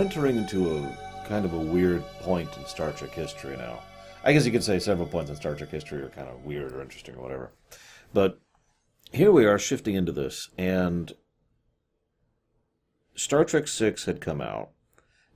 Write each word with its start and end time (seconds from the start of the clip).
entering 0.00 0.38
into 0.38 0.78
a 0.78 1.26
kind 1.28 1.44
of 1.44 1.52
a 1.52 1.58
weird 1.58 2.02
point 2.20 2.48
in 2.56 2.64
Star 2.64 2.90
Trek 2.90 3.10
history 3.10 3.54
now. 3.58 3.80
I 4.24 4.32
guess 4.32 4.46
you 4.46 4.52
could 4.52 4.64
say 4.64 4.78
several 4.78 5.06
points 5.06 5.28
in 5.28 5.36
Star 5.36 5.54
Trek 5.54 5.68
history 5.68 6.00
are 6.00 6.08
kind 6.08 6.26
of 6.26 6.42
weird 6.42 6.72
or 6.72 6.80
interesting 6.80 7.16
or 7.16 7.22
whatever. 7.22 7.52
But 8.14 8.40
here 9.12 9.30
we 9.30 9.44
are 9.44 9.58
shifting 9.58 9.94
into 9.94 10.10
this, 10.10 10.48
and 10.56 11.12
Star 13.14 13.44
Trek 13.44 13.68
6 13.68 14.06
had 14.06 14.22
come 14.22 14.40
out. 14.40 14.70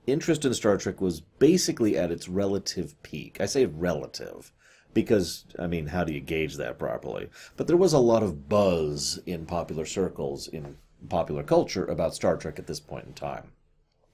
Interest 0.07 0.43
in 0.43 0.53
Star 0.55 0.77
Trek 0.77 0.99
was 0.99 1.21
basically 1.21 1.95
at 1.95 2.11
its 2.11 2.27
relative 2.27 3.01
peak. 3.03 3.37
I 3.39 3.45
say 3.45 3.67
relative 3.67 4.51
because, 4.95 5.45
I 5.59 5.67
mean, 5.67 5.87
how 5.87 6.03
do 6.03 6.11
you 6.11 6.21
gauge 6.21 6.57
that 6.57 6.79
properly? 6.79 7.29
But 7.55 7.67
there 7.67 7.77
was 7.77 7.93
a 7.93 7.99
lot 7.99 8.23
of 8.23 8.49
buzz 8.49 9.19
in 9.27 9.45
popular 9.45 9.85
circles, 9.85 10.47
in 10.47 10.77
popular 11.07 11.43
culture, 11.43 11.85
about 11.85 12.15
Star 12.15 12.35
Trek 12.35 12.57
at 12.57 12.65
this 12.65 12.79
point 12.79 13.05
in 13.05 13.13
time. 13.13 13.51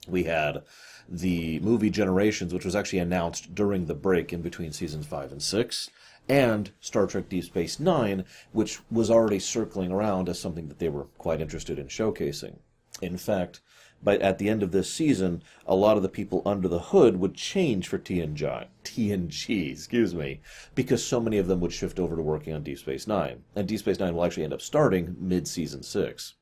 We 0.08 0.24
had 0.24 0.62
the 1.08 1.60
movie 1.60 1.90
Generations, 1.90 2.52
which 2.52 2.64
was 2.64 2.74
actually 2.74 2.98
announced 2.98 3.54
during 3.54 3.86
the 3.86 3.94
break 3.94 4.32
in 4.32 4.42
between 4.42 4.72
seasons 4.72 5.06
5 5.06 5.32
and 5.32 5.42
6, 5.42 5.90
and 6.28 6.70
Star 6.80 7.06
Trek 7.06 7.28
Deep 7.28 7.44
Space 7.44 7.78
Nine, 7.78 8.24
which 8.52 8.80
was 8.90 9.10
already 9.10 9.38
circling 9.38 9.92
around 9.92 10.28
as 10.28 10.38
something 10.38 10.68
that 10.68 10.78
they 10.78 10.88
were 10.88 11.04
quite 11.18 11.40
interested 11.40 11.78
in 11.78 11.86
showcasing. 11.86 12.58
In 13.00 13.16
fact, 13.16 13.60
but 14.04 14.20
at 14.20 14.38
the 14.38 14.48
end 14.48 14.62
of 14.62 14.72
this 14.72 14.92
season, 14.92 15.42
a 15.66 15.76
lot 15.76 15.96
of 15.96 16.02
the 16.02 16.08
people 16.08 16.42
under 16.44 16.66
the 16.66 16.78
hood 16.78 17.18
would 17.18 17.34
change 17.34 17.86
for 17.86 17.98
TNG, 17.98 18.66
TNG, 18.84 19.70
excuse 19.70 20.14
me, 20.14 20.40
because 20.74 21.04
so 21.04 21.20
many 21.20 21.38
of 21.38 21.46
them 21.46 21.60
would 21.60 21.72
shift 21.72 22.00
over 22.00 22.16
to 22.16 22.22
working 22.22 22.52
on 22.52 22.64
Deep 22.64 22.78
Space 22.78 23.06
Nine, 23.06 23.44
and 23.54 23.68
Deep 23.68 23.78
Space 23.78 24.00
Nine 24.00 24.14
will 24.14 24.24
actually 24.24 24.44
end 24.44 24.52
up 24.52 24.60
starting 24.60 25.16
mid-season 25.20 25.84
six. 25.84 26.34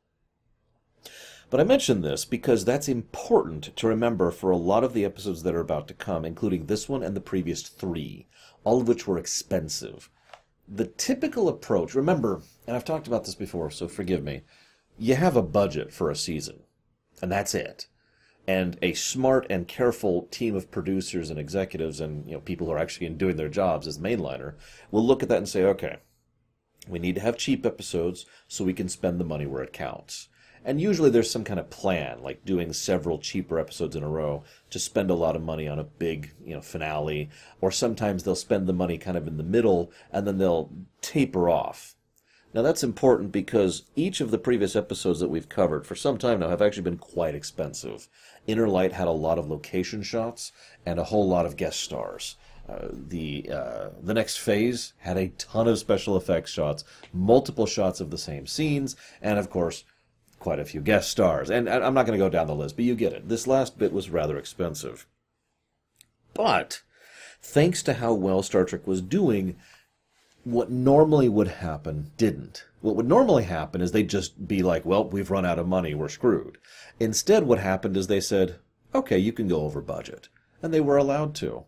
But 1.50 1.58
I 1.58 1.64
mention 1.64 2.02
this 2.02 2.24
because 2.24 2.64
that's 2.64 2.88
important 2.88 3.74
to 3.76 3.88
remember 3.88 4.30
for 4.30 4.52
a 4.52 4.56
lot 4.56 4.84
of 4.84 4.94
the 4.94 5.04
episodes 5.04 5.42
that 5.42 5.54
are 5.54 5.60
about 5.60 5.88
to 5.88 5.94
come, 5.94 6.24
including 6.24 6.66
this 6.66 6.88
one 6.88 7.02
and 7.02 7.16
the 7.16 7.20
previous 7.20 7.62
three, 7.62 8.28
all 8.62 8.80
of 8.80 8.86
which 8.86 9.08
were 9.08 9.18
expensive. 9.18 10.08
The 10.68 10.86
typical 10.86 11.48
approach, 11.48 11.96
remember, 11.96 12.42
and 12.68 12.76
I've 12.76 12.84
talked 12.84 13.08
about 13.08 13.24
this 13.24 13.34
before, 13.34 13.68
so 13.72 13.88
forgive 13.88 14.22
me, 14.22 14.42
you 14.96 15.16
have 15.16 15.36
a 15.36 15.42
budget 15.42 15.92
for 15.92 16.08
a 16.08 16.14
season, 16.14 16.60
and 17.20 17.32
that's 17.32 17.52
it. 17.52 17.88
And 18.46 18.78
a 18.80 18.94
smart 18.94 19.48
and 19.50 19.66
careful 19.66 20.28
team 20.30 20.54
of 20.54 20.70
producers 20.70 21.30
and 21.30 21.38
executives 21.38 22.00
and 22.00 22.26
you 22.26 22.34
know 22.34 22.40
people 22.40 22.68
who 22.68 22.72
are 22.72 22.78
actually 22.78 23.08
doing 23.08 23.36
their 23.36 23.48
jobs 23.48 23.88
as 23.88 23.98
mainliner 23.98 24.54
will 24.92 25.04
look 25.04 25.22
at 25.22 25.28
that 25.28 25.38
and 25.38 25.48
say, 25.48 25.64
okay, 25.64 25.96
we 26.86 27.00
need 27.00 27.16
to 27.16 27.20
have 27.20 27.36
cheap 27.36 27.66
episodes 27.66 28.24
so 28.46 28.64
we 28.64 28.72
can 28.72 28.88
spend 28.88 29.18
the 29.18 29.24
money 29.24 29.46
where 29.46 29.64
it 29.64 29.72
counts. 29.72 30.28
And 30.64 30.80
usually 30.80 31.10
there's 31.10 31.30
some 31.30 31.44
kind 31.44 31.58
of 31.58 31.70
plan, 31.70 32.22
like 32.22 32.44
doing 32.44 32.72
several 32.72 33.18
cheaper 33.18 33.58
episodes 33.58 33.96
in 33.96 34.02
a 34.02 34.08
row 34.08 34.44
to 34.70 34.78
spend 34.78 35.10
a 35.10 35.14
lot 35.14 35.36
of 35.36 35.42
money 35.42 35.66
on 35.66 35.78
a 35.78 35.84
big, 35.84 36.32
you 36.44 36.54
know, 36.54 36.60
finale. 36.60 37.30
Or 37.60 37.70
sometimes 37.70 38.24
they'll 38.24 38.34
spend 38.34 38.66
the 38.66 38.72
money 38.72 38.98
kind 38.98 39.16
of 39.16 39.26
in 39.26 39.38
the 39.38 39.42
middle 39.42 39.90
and 40.12 40.26
then 40.26 40.38
they'll 40.38 40.70
taper 41.00 41.48
off. 41.48 41.96
Now 42.52 42.62
that's 42.62 42.82
important 42.82 43.30
because 43.30 43.84
each 43.94 44.20
of 44.20 44.32
the 44.32 44.38
previous 44.38 44.74
episodes 44.74 45.20
that 45.20 45.30
we've 45.30 45.48
covered 45.48 45.86
for 45.86 45.94
some 45.94 46.18
time 46.18 46.40
now 46.40 46.48
have 46.48 46.60
actually 46.60 46.82
been 46.82 46.98
quite 46.98 47.34
expensive. 47.34 48.08
Inner 48.46 48.68
Light 48.68 48.92
had 48.92 49.06
a 49.06 49.12
lot 49.12 49.38
of 49.38 49.48
location 49.48 50.02
shots 50.02 50.50
and 50.84 50.98
a 50.98 51.04
whole 51.04 51.28
lot 51.28 51.46
of 51.46 51.56
guest 51.56 51.80
stars. 51.80 52.36
Uh, 52.68 52.88
the 52.90 53.48
uh, 53.52 53.88
the 54.02 54.14
next 54.14 54.38
phase 54.38 54.92
had 54.98 55.16
a 55.16 55.28
ton 55.30 55.68
of 55.68 55.78
special 55.78 56.16
effects 56.16 56.50
shots, 56.50 56.84
multiple 57.12 57.66
shots 57.66 58.00
of 58.00 58.10
the 58.10 58.18
same 58.18 58.46
scenes, 58.46 58.96
and 59.22 59.38
of 59.38 59.48
course 59.48 59.84
quite 60.40 60.58
a 60.58 60.64
few 60.64 60.80
guest 60.80 61.10
stars. 61.10 61.50
And 61.50 61.68
I'm 61.68 61.94
not 61.94 62.06
going 62.06 62.18
to 62.18 62.24
go 62.24 62.28
down 62.28 62.48
the 62.48 62.54
list, 62.54 62.74
but 62.74 62.84
you 62.84 62.96
get 62.96 63.12
it. 63.12 63.28
This 63.28 63.46
last 63.46 63.78
bit 63.78 63.92
was 63.92 64.10
rather 64.10 64.36
expensive. 64.36 65.06
But 66.34 66.82
thanks 67.40 67.82
to 67.84 67.94
how 67.94 68.14
well 68.14 68.42
Star 68.42 68.64
Trek 68.64 68.86
was 68.86 69.00
doing, 69.00 69.56
what 70.42 70.70
normally 70.70 71.28
would 71.28 71.48
happen 71.48 72.10
didn't. 72.16 72.64
What 72.80 72.96
would 72.96 73.06
normally 73.06 73.44
happen 73.44 73.80
is 73.80 73.92
they'd 73.92 74.08
just 74.08 74.48
be 74.48 74.62
like, 74.62 74.86
well, 74.86 75.04
we've 75.04 75.30
run 75.30 75.44
out 75.44 75.58
of 75.58 75.68
money, 75.68 75.94
we're 75.94 76.08
screwed. 76.08 76.56
Instead, 76.98 77.44
what 77.44 77.58
happened 77.58 77.96
is 77.96 78.06
they 78.06 78.20
said, 78.20 78.56
okay, 78.94 79.18
you 79.18 79.32
can 79.32 79.48
go 79.48 79.62
over 79.62 79.82
budget. 79.82 80.28
And 80.62 80.72
they 80.72 80.80
were 80.80 80.96
allowed 80.96 81.34
to. 81.36 81.64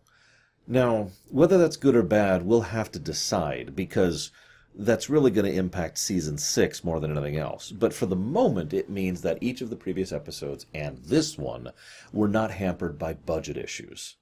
Now, 0.67 1.09
whether 1.29 1.57
that's 1.57 1.75
good 1.75 1.95
or 1.95 2.03
bad, 2.03 2.43
we'll 2.43 2.61
have 2.61 2.91
to 2.93 2.99
decide 2.99 3.75
because 3.75 4.31
that's 4.75 5.09
really 5.09 5.31
going 5.31 5.45
to 5.45 5.57
impact 5.57 5.97
season 5.97 6.37
six 6.37 6.83
more 6.83 6.99
than 6.99 7.11
anything 7.11 7.37
else. 7.37 7.71
But 7.71 7.93
for 7.93 8.05
the 8.05 8.15
moment, 8.15 8.73
it 8.73 8.89
means 8.89 9.21
that 9.21 9.37
each 9.41 9.61
of 9.61 9.69
the 9.69 9.75
previous 9.75 10.11
episodes 10.11 10.65
and 10.73 10.97
this 10.99 11.37
one 11.37 11.69
were 12.11 12.27
not 12.27 12.51
hampered 12.51 12.97
by 12.97 13.13
budget 13.13 13.57
issues. 13.57 14.15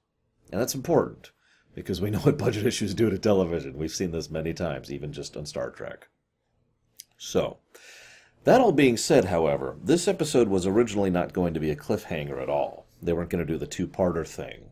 And 0.50 0.60
that's 0.60 0.74
important 0.74 1.30
because 1.74 2.00
we 2.00 2.10
know 2.12 2.20
what 2.20 2.38
budget 2.38 2.66
issues 2.66 2.94
do 2.94 3.10
to 3.10 3.18
television. 3.18 3.78
We've 3.78 3.90
seen 3.90 4.12
this 4.12 4.30
many 4.30 4.52
times, 4.52 4.92
even 4.92 5.12
just 5.12 5.36
on 5.36 5.46
Star 5.46 5.70
Trek. 5.70 6.08
So, 7.16 7.58
that 8.44 8.60
all 8.60 8.72
being 8.72 8.96
said, 8.96 9.26
however, 9.26 9.76
this 9.82 10.08
episode 10.08 10.48
was 10.48 10.66
originally 10.66 11.10
not 11.10 11.32
going 11.32 11.54
to 11.54 11.60
be 11.60 11.70
a 11.70 11.76
cliffhanger 11.76 12.42
at 12.42 12.48
all. 12.48 12.86
They 13.00 13.12
weren't 13.12 13.30
going 13.30 13.46
to 13.46 13.52
do 13.52 13.58
the 13.58 13.66
two 13.66 13.86
parter 13.86 14.26
thing. 14.26 14.70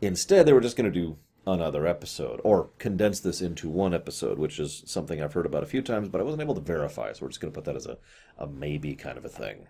Instead, 0.00 0.44
they 0.44 0.52
were 0.52 0.60
just 0.60 0.76
going 0.76 0.92
to 0.92 1.00
do 1.00 1.16
another 1.46 1.86
episode 1.86 2.40
or 2.44 2.70
condense 2.78 3.20
this 3.20 3.40
into 3.40 3.68
one 3.68 3.94
episode, 3.94 4.38
which 4.38 4.58
is 4.60 4.82
something 4.86 5.20
I've 5.20 5.32
heard 5.32 5.46
about 5.46 5.62
a 5.62 5.66
few 5.66 5.82
times, 5.82 6.08
but 6.08 6.20
I 6.20 6.24
wasn't 6.24 6.42
able 6.42 6.54
to 6.54 6.60
verify, 6.60 7.12
so 7.12 7.22
we're 7.22 7.30
just 7.30 7.40
going 7.40 7.52
to 7.52 7.56
put 7.56 7.64
that 7.64 7.76
as 7.76 7.86
a, 7.86 7.98
a 8.38 8.46
maybe 8.46 8.94
kind 8.94 9.18
of 9.18 9.24
a 9.24 9.28
thing. 9.28 9.68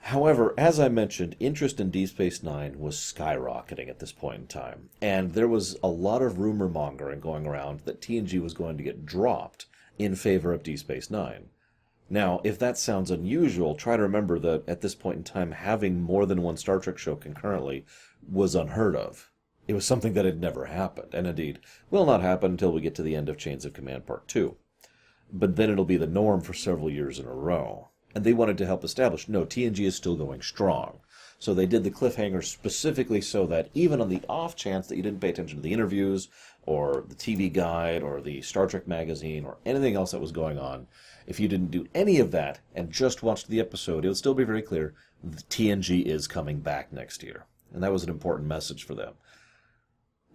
However, 0.00 0.54
as 0.56 0.78
I 0.78 0.88
mentioned, 0.88 1.34
interest 1.40 1.80
in 1.80 1.90
Deep 1.90 2.10
Space 2.10 2.42
Nine 2.42 2.78
was 2.78 2.96
skyrocketing 2.96 3.88
at 3.88 3.98
this 3.98 4.12
point 4.12 4.40
in 4.40 4.46
time, 4.46 4.90
and 5.02 5.32
there 5.32 5.48
was 5.48 5.76
a 5.82 5.88
lot 5.88 6.22
of 6.22 6.38
rumor 6.38 6.68
mongering 6.68 7.18
going 7.18 7.46
around 7.46 7.80
that 7.80 8.00
TNG 8.00 8.40
was 8.40 8.54
going 8.54 8.76
to 8.76 8.84
get 8.84 9.04
dropped 9.04 9.66
in 9.98 10.14
favor 10.14 10.52
of 10.52 10.62
Deep 10.62 10.78
Space 10.78 11.10
Nine. 11.10 11.48
Now, 12.08 12.40
if 12.44 12.56
that 12.60 12.78
sounds 12.78 13.10
unusual, 13.10 13.74
try 13.74 13.96
to 13.96 14.02
remember 14.02 14.38
that 14.38 14.68
at 14.68 14.80
this 14.80 14.94
point 14.94 15.16
in 15.16 15.24
time, 15.24 15.50
having 15.50 16.00
more 16.00 16.24
than 16.24 16.42
one 16.42 16.56
Star 16.56 16.78
Trek 16.78 16.98
show 16.98 17.16
concurrently 17.16 17.84
was 18.28 18.54
unheard 18.54 18.94
of. 18.94 19.32
It 19.68 19.74
was 19.74 19.84
something 19.84 20.12
that 20.14 20.24
had 20.24 20.40
never 20.40 20.66
happened, 20.66 21.12
and 21.12 21.26
indeed 21.26 21.58
will 21.90 22.06
not 22.06 22.20
happen 22.20 22.52
until 22.52 22.72
we 22.72 22.80
get 22.80 22.94
to 22.96 23.02
the 23.02 23.16
end 23.16 23.28
of 23.28 23.36
Chains 23.36 23.64
of 23.64 23.72
Command 23.72 24.06
Part 24.06 24.28
2. 24.28 24.56
But 25.32 25.56
then 25.56 25.70
it'll 25.70 25.84
be 25.84 25.96
the 25.96 26.06
norm 26.06 26.40
for 26.40 26.54
several 26.54 26.88
years 26.88 27.18
in 27.18 27.26
a 27.26 27.34
row. 27.34 27.88
And 28.14 28.24
they 28.24 28.32
wanted 28.32 28.58
to 28.58 28.66
help 28.66 28.84
establish 28.84 29.28
no, 29.28 29.44
TNG 29.44 29.80
is 29.80 29.96
still 29.96 30.14
going 30.14 30.40
strong. 30.40 31.00
So 31.38 31.52
they 31.52 31.66
did 31.66 31.84
the 31.84 31.90
cliffhanger 31.90 32.44
specifically 32.44 33.20
so 33.20 33.44
that 33.46 33.68
even 33.74 34.00
on 34.00 34.08
the 34.08 34.22
off 34.28 34.56
chance 34.56 34.86
that 34.86 34.96
you 34.96 35.02
didn't 35.02 35.20
pay 35.20 35.30
attention 35.30 35.58
to 35.58 35.62
the 35.62 35.72
interviews 35.72 36.28
or 36.64 37.04
the 37.08 37.14
TV 37.14 37.52
guide 37.52 38.02
or 38.02 38.20
the 38.20 38.42
Star 38.42 38.66
Trek 38.66 38.86
magazine 38.86 39.44
or 39.44 39.58
anything 39.66 39.96
else 39.96 40.12
that 40.12 40.20
was 40.20 40.32
going 40.32 40.58
on, 40.58 40.86
if 41.26 41.40
you 41.40 41.48
didn't 41.48 41.72
do 41.72 41.88
any 41.94 42.20
of 42.20 42.30
that 42.30 42.60
and 42.74 42.90
just 42.90 43.22
watched 43.22 43.48
the 43.48 43.60
episode, 43.60 44.04
it 44.04 44.08
would 44.08 44.16
still 44.16 44.32
be 44.32 44.44
very 44.44 44.62
clear 44.62 44.94
TNG 45.50 46.04
is 46.04 46.28
coming 46.28 46.60
back 46.60 46.92
next 46.92 47.22
year. 47.22 47.46
And 47.74 47.82
that 47.82 47.92
was 47.92 48.04
an 48.04 48.10
important 48.10 48.48
message 48.48 48.84
for 48.84 48.94
them. 48.94 49.14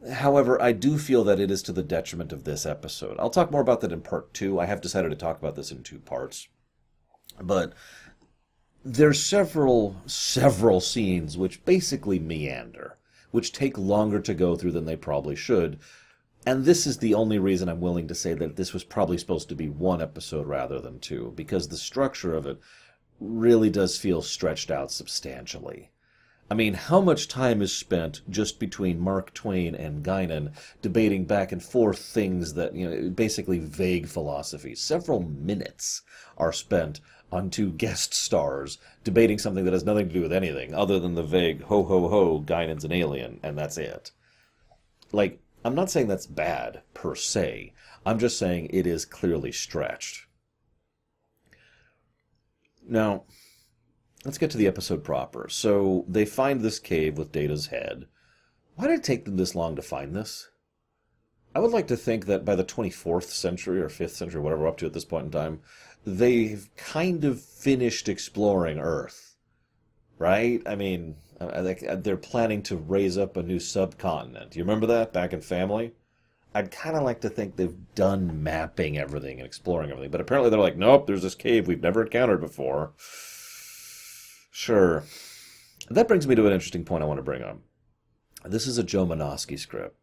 However, 0.10 0.60
I 0.62 0.72
do 0.72 0.98
feel 0.98 1.24
that 1.26 1.40
it 1.40 1.52
is 1.52 1.62
to 1.64 1.72
the 1.72 1.84
detriment 1.84 2.34
of 2.34 2.44
this 2.44 2.66
episode. 2.66 3.18
I'll 3.20 3.30
talk 3.30 3.52
more 3.52 3.62
about 3.62 3.82
that 3.82 3.92
in 3.92 4.02
part 4.02 4.34
two. 4.34 4.60
I 4.60 4.66
have 4.66 4.82
decided 4.82 5.10
to 5.10 5.16
talk 5.16 5.38
about 5.38 5.56
this 5.56 5.72
in 5.72 5.84
two 5.84 6.00
parts. 6.00 6.48
But 7.40 7.74
there's 8.84 9.24
several 9.24 9.96
several 10.08 10.82
scenes 10.82 11.38
which 11.38 11.64
basically 11.66 12.18
meander, 12.18 12.98
which 13.30 13.52
take 13.54 13.78
longer 13.78 14.20
to 14.20 14.34
go 14.34 14.56
through 14.56 14.72
than 14.72 14.86
they 14.86 14.96
probably 14.96 15.36
should. 15.36 15.80
And 16.48 16.66
this 16.66 16.88
is 16.88 16.98
the 16.98 17.14
only 17.14 17.38
reason 17.38 17.70
I'm 17.70 17.82
willing 17.82 18.08
to 18.08 18.16
say 18.16 18.34
that 18.34 18.56
this 18.56 18.74
was 18.74 18.84
probably 18.84 19.20
supposed 19.20 19.50
to 19.50 19.56
be 19.56 19.70
one 19.70 20.02
episode 20.02 20.48
rather 20.48 20.80
than 20.80 21.00
two, 21.00 21.32
because 21.36 21.68
the 21.68 21.78
structure 21.78 22.34
of 22.34 22.48
it 22.48 22.60
really 23.20 23.70
does 23.70 24.00
feel 24.00 24.24
stretched 24.24 24.72
out 24.72 24.92
substantially. 24.92 25.92
I 26.52 26.54
mean, 26.54 26.74
how 26.74 27.00
much 27.00 27.30
time 27.30 27.62
is 27.62 27.72
spent 27.72 28.24
just 28.30 28.60
between 28.60 29.00
Mark 29.00 29.34
Twain 29.34 29.74
and 29.74 30.04
Guinan 30.04 30.52
debating 30.82 31.24
back 31.24 31.54
and 31.54 31.64
forth 31.64 32.00
things 32.00 32.56
that, 32.56 32.76
you 32.76 32.90
know, 32.90 33.10
basically 33.10 33.60
vague 33.60 34.06
philosophies? 34.06 34.82
Several 34.82 35.22
minutes 35.22 36.02
are 36.36 36.52
spent 36.52 37.00
on 37.32 37.50
two 37.50 37.72
guest 37.72 38.14
stars 38.14 38.80
debating 39.06 39.38
something 39.38 39.64
that 39.64 39.72
has 39.72 39.86
nothing 39.86 40.10
to 40.10 40.14
do 40.14 40.24
with 40.24 40.34
anything 40.34 40.74
other 40.74 41.00
than 41.00 41.16
the 41.16 41.24
vague 41.24 41.62
ho 41.62 41.84
ho 41.84 42.10
ho, 42.10 42.42
Guinan's 42.42 42.84
an 42.84 42.92
alien, 42.92 43.40
and 43.42 43.58
that's 43.58 43.78
it. 43.78 44.12
Like, 45.14 45.40
I'm 45.64 45.74
not 45.74 45.90
saying 45.90 46.10
that's 46.10 46.28
bad 46.28 46.82
per 46.94 47.16
se. 47.16 47.72
I'm 48.06 48.20
just 48.20 48.38
saying 48.38 48.72
it 48.72 48.86
is 48.86 49.06
clearly 49.06 49.54
stretched. 49.54 50.26
Now, 52.86 53.24
let's 54.26 54.38
get 54.38 54.52
to 54.52 54.58
the 54.58 54.68
episode 54.68 55.04
proper. 55.04 55.48
So 55.50 56.06
they 56.08 56.26
find 56.26 56.62
this 56.62 56.80
cave 56.80 57.18
with 57.18 57.32
Data's 57.32 57.68
head. 57.68 58.06
Why 58.76 58.88
did 58.88 59.00
it 59.00 59.04
take 59.04 59.26
them 59.26 59.38
this 59.38 59.56
long 59.56 59.76
to 59.76 59.82
find 59.82 60.16
this? 60.16 60.50
I 61.54 61.60
would 61.60 61.72
like 61.72 61.88
to 61.88 61.98
think 61.98 62.28
that 62.28 62.46
by 62.46 62.56
the 62.56 62.64
24th 62.64 63.26
century 63.30 63.82
or 63.82 63.90
5th 63.90 64.12
century, 64.12 64.40
whatever 64.40 64.62
we're 64.62 64.70
up 64.70 64.78
to 64.78 64.86
at 64.86 64.94
this 64.94 65.06
point 65.06 65.26
in 65.26 65.32
time, 65.32 65.60
they've 66.06 66.70
kind 66.78 67.26
of 67.26 67.42
finished 67.42 68.08
exploring 68.08 68.80
Earth. 68.80 69.36
right? 70.18 70.62
I 70.66 70.76
mean, 70.76 71.16
I 71.40 71.62
think 71.64 71.84
uh, 71.88 71.96
they're 71.96 72.16
planning 72.16 72.62
to 72.64 72.78
raise 72.78 73.18
up 73.18 73.36
a 73.36 73.44
new 73.44 73.60
subcontinent. 73.60 74.56
You 74.56 74.64
remember 74.64 74.86
that 74.88 75.12
back 75.12 75.34
in 75.34 75.42
Family? 75.42 75.94
I'd 76.54 76.72
kind 76.72 76.96
of 76.96 77.04
like 77.04 77.22
to 77.22 77.30
think 77.30 77.56
they've 77.56 77.78
done 77.96 78.44
mapping 78.44 78.98
everything 78.98 79.40
and 79.40 79.48
exploring 79.48 79.90
everything, 79.90 80.12
but 80.12 80.22
apparently 80.22 80.50
they're 80.50 80.60
like, 80.60 80.78
nope, 80.78 81.08
there's 81.08 81.22
this 81.24 81.36
cave 81.36 81.68
we've 81.68 81.82
never 81.82 82.04
encountered 82.04 82.42
before. 82.42 82.92
Sure. 84.52 85.06
That 85.90 86.08
brings 86.08 86.28
me 86.28 86.36
to 86.36 86.46
an 86.46 86.54
interesting 86.54 86.84
point 86.84 87.04
I 87.04 87.08
want 87.08 87.18
to 87.18 87.24
bring 87.24 87.42
up. 87.42 87.58
This 88.44 88.68
is 88.68 88.78
a 88.78 88.84
Joe 88.84 89.06
Menosky 89.06 89.58
script. 89.58 89.96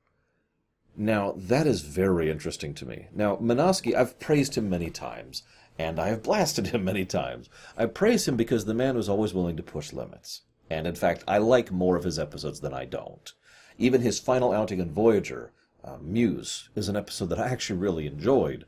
Now, 0.96 1.34
that 1.36 1.66
is 1.66 1.82
very 1.82 2.30
interesting 2.30 2.74
to 2.74 2.86
me. 2.86 3.06
Now, 3.14 3.36
Menosky, 3.36 3.94
I've 3.94 4.18
praised 4.18 4.56
him 4.56 4.68
many 4.68 4.90
times, 4.90 5.42
and 5.78 6.00
I 6.00 6.08
have 6.08 6.22
blasted 6.22 6.66
him 6.68 6.84
many 6.84 7.04
times. 7.04 7.48
I 7.76 7.86
praise 7.86 8.26
him 8.26 8.36
because 8.36 8.64
the 8.64 8.74
man 8.74 8.96
was 8.96 9.08
always 9.08 9.34
willing 9.34 9.56
to 9.58 9.62
push 9.62 9.92
limits. 9.92 10.42
And 10.70 10.86
in 10.86 10.94
fact, 10.94 11.24
I 11.28 11.38
like 11.38 11.70
more 11.70 11.96
of 11.96 12.04
his 12.04 12.18
episodes 12.18 12.60
than 12.60 12.74
I 12.74 12.84
don't. 12.84 13.32
Even 13.76 14.00
his 14.00 14.18
final 14.18 14.52
outing 14.52 14.80
in 14.80 14.90
Voyager, 14.90 15.52
uh, 15.84 15.98
Muse, 16.00 16.68
is 16.74 16.88
an 16.88 16.96
episode 16.96 17.26
that 17.26 17.38
I 17.38 17.48
actually 17.48 17.78
really 17.78 18.06
enjoyed. 18.06 18.64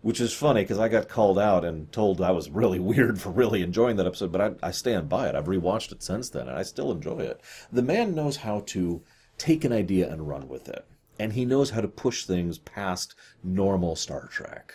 Which 0.00 0.20
is 0.20 0.32
funny 0.32 0.62
because 0.62 0.78
I 0.78 0.88
got 0.88 1.08
called 1.08 1.38
out 1.38 1.64
and 1.64 1.90
told 1.90 2.20
I 2.20 2.30
was 2.30 2.50
really 2.50 2.78
weird 2.90 3.20
for 3.20 3.30
really 3.30 3.62
enjoying 3.62 3.96
that 3.96 4.06
episode, 4.06 4.32
but 4.32 4.40
I, 4.40 4.68
I 4.68 4.70
stand 4.70 5.08
by 5.08 5.28
it. 5.28 5.34
I've 5.34 5.46
rewatched 5.46 5.92
it 5.92 6.02
since 6.02 6.30
then, 6.30 6.48
and 6.48 6.56
I 6.56 6.62
still 6.62 6.92
enjoy 6.92 7.20
it. 7.20 7.40
The 7.72 7.82
man 7.82 8.14
knows 8.14 8.36
how 8.36 8.60
to 8.66 9.02
take 9.38 9.64
an 9.64 9.72
idea 9.72 10.10
and 10.10 10.28
run 10.28 10.48
with 10.48 10.68
it, 10.68 10.86
and 11.18 11.32
he 11.32 11.44
knows 11.44 11.70
how 11.70 11.80
to 11.80 11.88
push 11.88 12.24
things 12.24 12.58
past 12.58 13.14
normal 13.42 13.96
Star 13.96 14.26
Trek. 14.26 14.74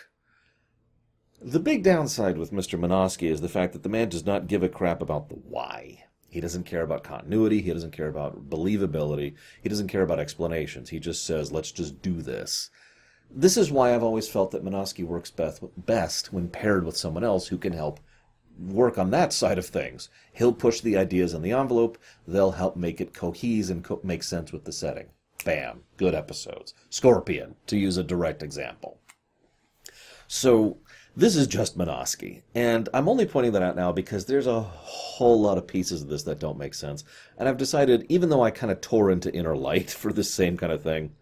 The 1.40 1.60
big 1.60 1.82
downside 1.82 2.38
with 2.38 2.52
Mr. 2.52 2.78
Menosky 2.78 3.30
is 3.30 3.42
the 3.42 3.48
fact 3.50 3.74
that 3.74 3.82
the 3.82 3.88
man 3.90 4.08
does 4.08 4.24
not 4.24 4.46
give 4.46 4.62
a 4.62 4.68
crap 4.68 5.02
about 5.02 5.28
the 5.28 5.34
why. 5.34 6.04
He 6.30 6.40
doesn't 6.40 6.64
care 6.64 6.82
about 6.82 7.04
continuity. 7.04 7.60
He 7.60 7.72
doesn't 7.72 7.92
care 7.92 8.08
about 8.08 8.48
believability. 8.48 9.34
He 9.62 9.68
doesn't 9.68 9.88
care 9.88 10.02
about 10.02 10.18
explanations. 10.18 10.88
He 10.88 10.98
just 10.98 11.24
says, 11.24 11.52
let's 11.52 11.70
just 11.70 12.02
do 12.02 12.22
this. 12.22 12.70
This 13.30 13.56
is 13.56 13.70
why 13.70 13.94
I've 13.94 14.02
always 14.02 14.28
felt 14.28 14.50
that 14.52 14.64
Menosky 14.64 15.04
works 15.04 15.30
best 15.30 16.32
when 16.32 16.48
paired 16.48 16.84
with 16.84 16.96
someone 16.96 17.24
else 17.24 17.48
who 17.48 17.58
can 17.58 17.72
help 17.72 18.00
work 18.58 18.98
on 18.98 19.10
that 19.10 19.32
side 19.32 19.58
of 19.58 19.66
things. 19.66 20.08
He'll 20.32 20.52
push 20.52 20.80
the 20.80 20.96
ideas 20.96 21.34
in 21.34 21.42
the 21.42 21.52
envelope. 21.52 21.98
They'll 22.26 22.52
help 22.52 22.76
make 22.76 23.00
it 23.00 23.12
cohese 23.12 23.70
and 23.70 23.82
co- 23.82 24.00
make 24.04 24.22
sense 24.22 24.52
with 24.52 24.64
the 24.64 24.72
setting. 24.72 25.06
Bam. 25.44 25.82
Good 25.96 26.14
episodes. 26.14 26.74
Scorpion, 26.90 27.56
to 27.66 27.76
use 27.76 27.96
a 27.96 28.04
direct 28.04 28.42
example. 28.42 28.98
So 30.26 30.78
this 31.16 31.36
is 31.36 31.46
just 31.46 31.78
Menosky, 31.78 32.42
and 32.54 32.88
I'm 32.92 33.08
only 33.08 33.26
pointing 33.26 33.52
that 33.52 33.62
out 33.62 33.76
now 33.76 33.92
because 33.92 34.24
there's 34.24 34.46
a 34.46 34.62
whole 34.62 35.40
lot 35.40 35.58
of 35.58 35.66
pieces 35.66 36.02
of 36.02 36.08
this 36.08 36.24
that 36.24 36.40
don't 36.40 36.58
make 36.58 36.74
sense. 36.74 37.04
And 37.38 37.48
I've 37.48 37.56
decided, 37.56 38.06
even 38.08 38.30
though 38.30 38.42
I 38.42 38.50
kind 38.50 38.72
of 38.72 38.80
tore 38.80 39.10
into 39.10 39.32
Inner 39.32 39.56
Light 39.56 39.90
for 39.92 40.12
this 40.12 40.32
same 40.32 40.56
kind 40.56 40.72
of 40.72 40.82
thing, 40.82 41.12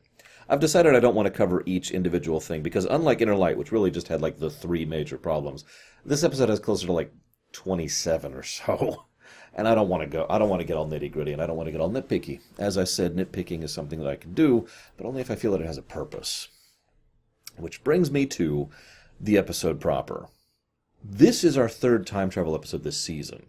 I've 0.49 0.61
decided 0.61 0.95
I 0.95 1.01
don't 1.01 1.15
want 1.15 1.27
to 1.27 1.33
cover 1.33 1.63
each 1.67 1.91
individual 1.91 2.41
thing 2.41 2.63
because 2.63 2.85
unlike 2.85 3.21
Inner 3.21 3.37
Light, 3.37 3.57
which 3.57 3.73
really 3.73 3.91
just 3.91 4.09
had 4.09 4.21
like 4.21 4.39
the 4.39 4.51
three 4.51 4.85
major 4.85 5.19
problems, 5.19 5.65
this 6.05 6.25
episode 6.25 6.49
has 6.49 6.61
closer 6.61 6.87
to 6.87 6.93
like 6.93 7.13
27 7.53 8.35
or 8.35 8.43
so. 8.43 9.05
And 9.55 9.69
I 9.69 9.75
don't 9.75 9.89
want 9.89 10.03
to 10.03 10.07
go, 10.07 10.27
I 10.31 10.39
don't 10.39 10.49
want 10.49 10.61
to 10.61 10.67
get 10.67 10.79
all 10.79 10.89
nitty 10.89 11.13
gritty 11.13 11.35
and 11.35 11.43
I 11.43 11.47
don't 11.47 11.57
want 11.57 11.67
to 11.67 11.73
get 11.73 11.81
all 11.81 11.91
nitpicky. 11.91 12.41
As 12.59 12.79
I 12.79 12.85
said, 12.85 13.15
nitpicking 13.15 13.63
is 13.63 13.73
something 13.73 13.99
that 13.99 14.09
I 14.09 14.17
can 14.17 14.33
do, 14.33 14.67
but 14.97 15.07
only 15.07 15.21
if 15.21 15.31
I 15.31 15.35
feel 15.35 15.53
that 15.53 15.61
it 15.61 15.67
has 15.67 15.77
a 15.77 15.83
purpose. 15.83 16.49
Which 17.59 17.85
brings 17.85 18.11
me 18.11 18.25
to 18.27 18.71
the 19.21 19.37
episode 19.37 19.79
proper. 19.79 20.29
This 21.05 21.45
is 21.45 21.59
our 21.59 21.69
third 21.69 22.07
time 22.07 22.31
travel 22.31 22.55
episode 22.55 22.83
this 22.83 22.97
season. 22.97 23.47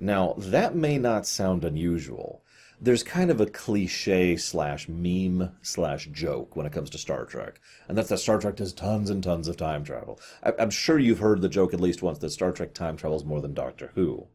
Now, 0.00 0.34
that 0.38 0.74
may 0.74 0.96
not 0.98 1.26
sound 1.26 1.64
unusual. 1.64 2.42
There's 2.82 3.04
kind 3.04 3.30
of 3.30 3.40
a 3.40 3.46
cliche 3.46 4.36
slash 4.36 4.88
meme 4.88 5.52
slash 5.62 6.08
joke 6.08 6.56
when 6.56 6.66
it 6.66 6.72
comes 6.72 6.90
to 6.90 6.98
Star 6.98 7.24
Trek, 7.24 7.60
and 7.86 7.96
that's 7.96 8.08
that 8.08 8.18
Star 8.18 8.40
Trek 8.40 8.56
does 8.56 8.72
tons 8.72 9.08
and 9.08 9.22
tons 9.22 9.46
of 9.46 9.56
time 9.56 9.84
travel. 9.84 10.18
I- 10.42 10.54
am 10.58 10.70
sure 10.70 10.98
you've 10.98 11.20
heard 11.20 11.42
the 11.42 11.48
joke 11.48 11.72
at 11.72 11.80
least 11.80 12.02
once 12.02 12.18
that 12.18 12.30
Star 12.30 12.50
Trek 12.50 12.74
time 12.74 12.96
travels 12.96 13.24
more 13.24 13.40
than 13.40 13.54
Doctor 13.54 13.92
Who. 13.94 14.26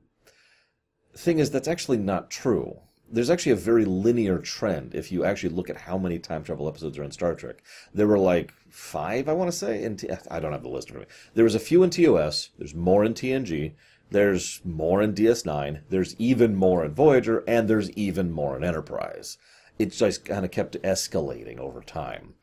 Thing 1.13 1.39
is, 1.39 1.51
that's 1.51 1.67
actually 1.67 1.97
not 1.97 2.31
true 2.31 2.79
there's 3.09 3.29
actually 3.29 3.53
a 3.53 3.57
very 3.57 3.85
linear 3.85 4.37
trend 4.37 4.93
if 4.93 5.11
you 5.11 5.23
actually 5.23 5.49
look 5.49 5.69
at 5.69 5.77
how 5.77 5.97
many 5.97 6.19
time 6.19 6.43
travel 6.43 6.67
episodes 6.67 6.97
are 6.97 7.03
in 7.03 7.11
Star 7.11 7.35
Trek. 7.35 7.63
There 7.93 8.07
were 8.07 8.19
like 8.19 8.53
five, 8.69 9.29
I 9.29 9.33
want 9.33 9.49
to 9.49 9.57
say. 9.57 9.83
In 9.83 9.95
T- 9.95 10.09
I 10.29 10.39
don't 10.39 10.51
have 10.51 10.63
the 10.63 10.69
list 10.69 10.89
in 10.89 10.95
front 10.95 11.07
of 11.07 11.09
me. 11.09 11.15
There 11.33 11.43
was 11.43 11.55
a 11.55 11.59
few 11.59 11.83
in 11.83 11.89
TOS. 11.89 12.49
There's 12.57 12.75
more 12.75 13.05
in 13.05 13.13
TNG. 13.13 13.73
There's 14.09 14.61
more 14.63 15.01
in 15.01 15.13
DS9. 15.13 15.81
There's 15.89 16.15
even 16.17 16.55
more 16.55 16.85
in 16.85 16.93
Voyager, 16.93 17.43
and 17.47 17.67
there's 17.67 17.91
even 17.91 18.31
more 18.31 18.55
in 18.55 18.63
Enterprise. 18.63 19.37
It 19.77 19.91
just 19.91 20.25
kind 20.25 20.45
of 20.45 20.51
kept 20.51 20.81
escalating 20.81 21.59
over 21.59 21.81
time. 21.81 22.35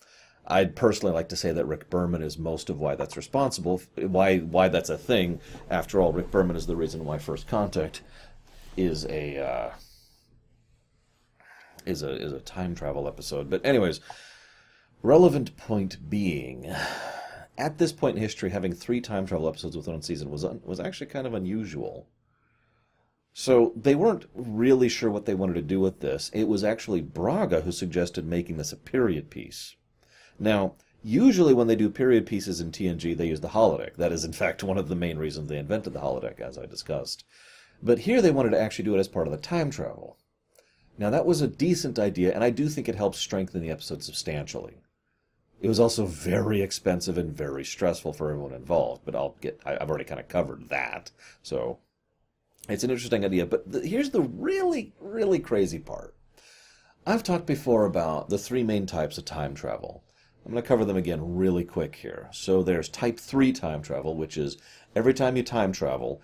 I'd 0.47 0.77
personally 0.77 1.15
like 1.15 1.31
to 1.31 1.37
say 1.37 1.53
that 1.53 1.65
Rick 1.65 1.89
Berman 1.89 2.23
is 2.23 2.39
most 2.39 2.69
of 2.69 2.79
why 2.79 2.97
that's 2.97 3.17
responsible, 3.17 3.81
why 3.97 4.39
why 4.39 4.69
that's 4.69 4.91
a 4.91 4.99
thing. 4.99 5.41
After 5.71 6.01
all, 6.01 6.13
Rick 6.13 6.31
Berman 6.31 6.57
is 6.57 6.67
the 6.67 6.77
reason 6.77 7.05
why 7.05 7.19
First 7.19 7.47
Contact 7.47 8.03
is 8.77 9.07
a 9.07 9.39
uh, 9.39 9.71
is 11.87 12.03
a 12.03 12.11
is 12.15 12.33
a 12.33 12.41
time 12.41 12.75
travel 12.75 13.09
episode. 13.09 13.49
But 13.49 13.65
anyways, 13.65 14.01
relevant 15.03 15.57
point 15.57 16.11
being, 16.11 16.75
at 17.57 17.79
this 17.79 17.93
point 17.93 18.17
in 18.17 18.23
history, 18.23 18.51
having 18.51 18.73
three 18.73 19.01
time 19.01 19.27
travel 19.27 19.49
episodes 19.49 19.77
within 19.77 19.95
one 19.95 20.03
season 20.03 20.31
was 20.31 20.45
un, 20.45 20.61
was 20.65 20.81
actually 20.81 21.07
kind 21.07 21.27
of 21.27 21.35
unusual. 21.35 22.07
So 23.33 23.73
they 23.75 23.95
weren't 23.95 24.27
really 24.33 24.89
sure 24.89 25.11
what 25.11 25.27
they 25.27 25.35
wanted 25.35 25.55
to 25.55 25.63
do 25.63 25.81
with 25.81 26.01
this. 26.01 26.31
It 26.33 26.47
was 26.47 26.63
actually 26.63 27.01
Braga 27.01 27.63
who 27.63 27.73
suggested 27.73 28.27
making 28.27 28.57
this 28.57 28.73
a 28.73 28.77
period 28.77 29.29
piece. 29.29 29.75
Now, 30.39 30.75
usually 31.03 31.53
when 31.53 31.67
they 31.67 31.77
do 31.77 31.91
period 31.91 32.27
pieces 32.27 32.61
in 32.61 32.71
TNG, 32.71 33.17
they 33.17 33.27
use 33.27 33.41
the 33.41 33.49
holodeck. 33.49 33.97
That 33.97 34.13
is, 34.13 34.25
in 34.25 34.33
fact, 34.33 34.63
one 34.63 34.79
of 34.79 34.89
the 34.89 34.95
main 34.95 35.19
reasons 35.19 35.49
they 35.49 35.59
invented 35.59 35.93
the 35.93 36.01
holodeck, 36.01 36.41
as 36.41 36.57
I 36.57 36.67
discussed. 36.67 37.25
But 37.83 38.01
here 38.01 38.23
they 38.23 38.31
wanted 38.31 38.51
to 38.51 38.61
actually 38.61 38.85
do 38.85 38.95
it 38.95 39.01
as 39.01 39.09
part 39.09 39.27
of 39.27 39.33
the 39.33 39.39
time 39.39 39.71
travel. 39.71 40.17
Now, 40.97 41.11
that 41.11 41.27
was 41.27 41.41
a 41.41 41.49
decent 41.49 41.99
idea, 41.99 42.33
and 42.33 42.45
I 42.45 42.51
do 42.51 42.69
think 42.69 42.89
it 42.89 42.95
helps 42.95 43.19
strengthen 43.19 43.61
the 43.61 43.71
episode 43.71 44.05
substantially. 44.05 44.77
It 45.65 45.69
was 45.69 45.81
also 45.81 46.05
very 46.05 46.61
expensive 46.61 47.17
and 47.17 47.35
very 47.35 47.65
stressful 47.65 48.13
for 48.13 48.29
everyone 48.29 48.53
involved, 48.53 49.01
but 49.07 49.15
I'll 49.15 49.35
get, 49.41 49.63
I, 49.65 49.79
have 49.81 49.89
already 49.89 50.05
kind 50.05 50.21
of 50.21 50.29
covered 50.29 50.69
that. 50.69 51.11
So, 51.43 51.79
it's 52.69 52.85
an 52.85 52.91
interesting 52.91 53.25
idea. 53.25 53.47
But 53.47 53.73
the, 53.73 53.81
here's 53.81 54.11
the 54.11 54.21
really, 54.21 54.93
really 55.01 55.39
crazy 55.39 55.79
part. 55.79 56.15
I've 57.07 57.23
talked 57.23 57.47
before 57.47 57.87
about 57.87 58.29
the 58.29 58.37
three 58.37 58.63
main 58.63 58.85
types 58.85 59.17
of 59.17 59.25
time 59.25 59.55
travel. 59.55 60.05
I'm 60.45 60.53
going 60.53 60.63
to 60.63 60.69
cover 60.69 60.85
them 60.85 60.99
again 60.99 61.35
really 61.35 61.65
quick 61.65 61.97
here. 61.97 62.29
So, 62.31 62.63
there's 62.63 62.91
type 62.91 63.19
3 63.19 63.51
time 63.55 63.81
travel, 63.81 64.15
which 64.19 64.37
is 64.37 64.59
every 64.95 65.15
time 65.15 65.35
you 65.35 65.43
time 65.43 65.73
travel, 65.73 66.21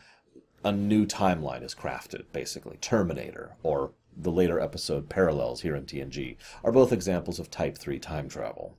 a 0.63 0.71
new 0.71 1.07
timeline 1.07 1.63
is 1.63 1.75
crafted, 1.75 2.25
basically. 2.31 2.77
Terminator, 2.83 3.57
or 3.63 3.93
the 4.15 4.31
later 4.31 4.61
episode 4.61 5.09
Parallels 5.09 5.63
here 5.63 5.77
in 5.77 5.87
TNG, 5.87 6.37
are 6.63 6.73
both 6.73 6.93
examples 6.93 7.39
of 7.39 7.51
Type 7.51 7.79
3 7.79 7.99
time 7.99 8.29
travel. 8.29 8.77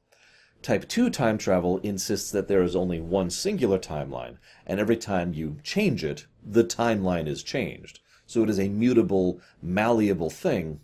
Type 0.62 0.88
2 0.88 1.10
time 1.10 1.38
travel 1.38 1.80
insists 1.80 2.32
that 2.32 2.48
there 2.48 2.62
is 2.62 2.76
only 2.76 3.00
one 3.00 3.30
singular 3.30 3.80
timeline, 3.80 4.38
and 4.68 4.80
every 4.80 4.98
time 4.98 5.34
you 5.34 5.58
change 5.64 6.04
it, 6.04 6.28
the 6.44 6.64
timeline 6.64 7.28
is 7.28 7.42
changed. 7.42 8.00
So 8.28 8.44
it 8.44 8.50
is 8.50 8.60
a 8.60 8.70
mutable, 8.70 9.42
malleable 9.62 10.30
thing, 10.30 10.80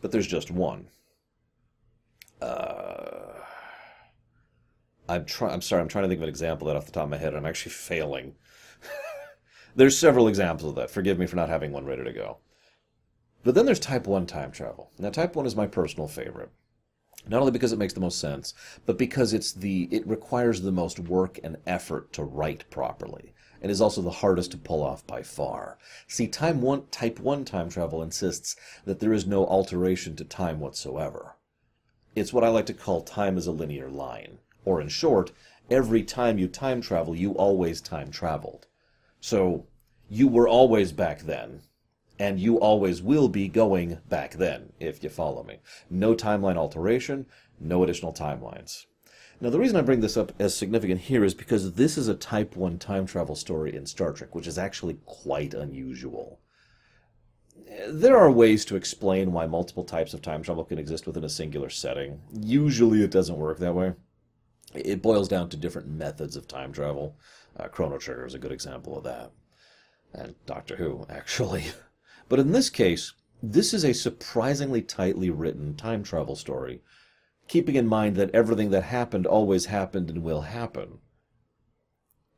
but 0.00 0.12
there's 0.12 0.26
just 0.26 0.50
one. 0.50 0.88
Uh, 2.40 3.32
I'm 5.08 5.24
trying. 5.24 5.52
I'm 5.52 5.62
sorry. 5.62 5.82
I'm 5.82 5.88
trying 5.88 6.04
to 6.04 6.08
think 6.08 6.18
of 6.18 6.24
an 6.24 6.28
example 6.28 6.66
that 6.66 6.76
off 6.76 6.86
the 6.86 6.92
top 6.92 7.04
of 7.04 7.10
my 7.10 7.16
head. 7.16 7.28
and 7.28 7.38
I'm 7.38 7.46
actually 7.46 7.72
failing. 7.72 8.34
there's 9.76 9.98
several 9.98 10.28
examples 10.28 10.70
of 10.70 10.76
that. 10.76 10.90
Forgive 10.90 11.18
me 11.18 11.26
for 11.26 11.36
not 11.36 11.48
having 11.48 11.72
one 11.72 11.84
ready 11.84 12.04
to 12.04 12.12
go. 12.12 12.38
But 13.42 13.54
then 13.54 13.66
there's 13.66 13.80
Type 13.80 14.06
1 14.06 14.26
time 14.26 14.50
travel. 14.50 14.90
Now, 14.98 15.10
Type 15.10 15.36
1 15.36 15.46
is 15.46 15.54
my 15.54 15.66
personal 15.66 16.08
favorite. 16.08 16.50
Not 17.28 17.40
only 17.40 17.52
because 17.52 17.72
it 17.72 17.78
makes 17.78 17.92
the 17.92 18.00
most 18.00 18.20
sense, 18.20 18.54
but 18.84 18.96
because 18.96 19.32
it's 19.32 19.52
the 19.52 19.88
it 19.90 20.06
requires 20.06 20.60
the 20.60 20.70
most 20.70 20.98
work 21.00 21.40
and 21.42 21.56
effort 21.66 22.12
to 22.12 22.22
write 22.22 22.70
properly, 22.70 23.32
and 23.60 23.70
is 23.70 23.80
also 23.80 24.00
the 24.00 24.10
hardest 24.10 24.52
to 24.52 24.58
pull 24.58 24.82
off 24.82 25.04
by 25.06 25.22
far. 25.22 25.76
See, 26.06 26.28
time 26.28 26.62
one, 26.62 26.86
Type 26.92 27.18
1 27.18 27.44
time 27.44 27.68
travel 27.68 28.00
insists 28.00 28.54
that 28.84 29.00
there 29.00 29.12
is 29.12 29.26
no 29.26 29.44
alteration 29.46 30.14
to 30.16 30.24
time 30.24 30.60
whatsoever. 30.60 31.36
It's 32.14 32.32
what 32.32 32.44
I 32.44 32.48
like 32.48 32.66
to 32.66 32.74
call 32.74 33.02
time 33.02 33.36
as 33.36 33.46
a 33.46 33.52
linear 33.52 33.90
line. 33.90 34.38
Or 34.64 34.80
in 34.80 34.88
short, 34.88 35.32
every 35.68 36.02
time 36.04 36.38
you 36.38 36.48
time 36.48 36.80
travel, 36.80 37.16
you 37.16 37.32
always 37.32 37.80
time 37.80 38.10
traveled. 38.10 38.66
So, 39.20 39.66
you 40.08 40.28
were 40.28 40.48
always 40.48 40.92
back 40.92 41.22
then, 41.22 41.62
and 42.18 42.40
you 42.40 42.58
always 42.58 43.02
will 43.02 43.28
be 43.28 43.48
going 43.48 43.98
back 44.08 44.34
then, 44.34 44.72
if 44.80 45.02
you 45.02 45.10
follow 45.10 45.42
me. 45.42 45.58
No 45.90 46.14
timeline 46.14 46.56
alteration, 46.56 47.26
no 47.60 47.82
additional 47.82 48.12
timelines. 48.12 48.86
Now, 49.40 49.50
the 49.50 49.58
reason 49.58 49.76
I 49.76 49.82
bring 49.82 50.00
this 50.00 50.16
up 50.16 50.32
as 50.38 50.56
significant 50.56 51.02
here 51.02 51.22
is 51.22 51.34
because 51.34 51.74
this 51.74 51.98
is 51.98 52.08
a 52.08 52.14
Type 52.14 52.56
1 52.56 52.78
time 52.78 53.04
travel 53.04 53.34
story 53.34 53.76
in 53.76 53.84
Star 53.84 54.12
Trek, 54.12 54.34
which 54.34 54.46
is 54.46 54.56
actually 54.56 54.98
quite 55.04 55.52
unusual. 55.52 56.40
there 57.88 58.16
are 58.16 58.30
ways 58.30 58.64
to 58.64 58.76
explain 58.76 59.32
why 59.32 59.46
multiple 59.46 59.84
types 59.84 60.14
of 60.14 60.22
time 60.22 60.42
travel 60.42 60.64
can 60.64 60.78
exist 60.78 61.06
within 61.06 61.24
a 61.24 61.28
singular 61.28 61.68
setting. 61.68 62.20
Usually 62.32 63.02
it 63.02 63.10
doesn't 63.10 63.36
work 63.36 63.58
that 63.58 63.74
way. 63.74 63.92
It 64.74 65.02
boils 65.02 65.28
down 65.28 65.48
to 65.50 65.56
different 65.56 65.88
methods 65.88 66.36
of 66.36 66.48
time 66.48 66.72
travel. 66.72 67.16
Uh, 67.58 67.68
Chrono 67.68 67.98
Trigger 67.98 68.26
is 68.26 68.34
a 68.34 68.38
good 68.38 68.52
example 68.52 68.96
of 68.96 69.04
that. 69.04 69.32
And 70.14 70.34
Doctor 70.46 70.76
Who, 70.76 71.06
actually. 71.10 71.64
But 72.28 72.38
in 72.38 72.52
this 72.52 72.70
case, 72.70 73.12
this 73.42 73.72
is 73.72 73.84
a 73.84 73.92
surprisingly 73.92 74.82
tightly 74.82 75.30
written 75.30 75.76
time 75.76 76.02
travel 76.02 76.36
story, 76.36 76.82
keeping 77.48 77.76
in 77.76 77.86
mind 77.86 78.16
that 78.16 78.34
everything 78.34 78.70
that 78.70 78.84
happened 78.84 79.26
always 79.26 79.66
happened 79.66 80.10
and 80.10 80.22
will 80.22 80.42
happen 80.42 80.98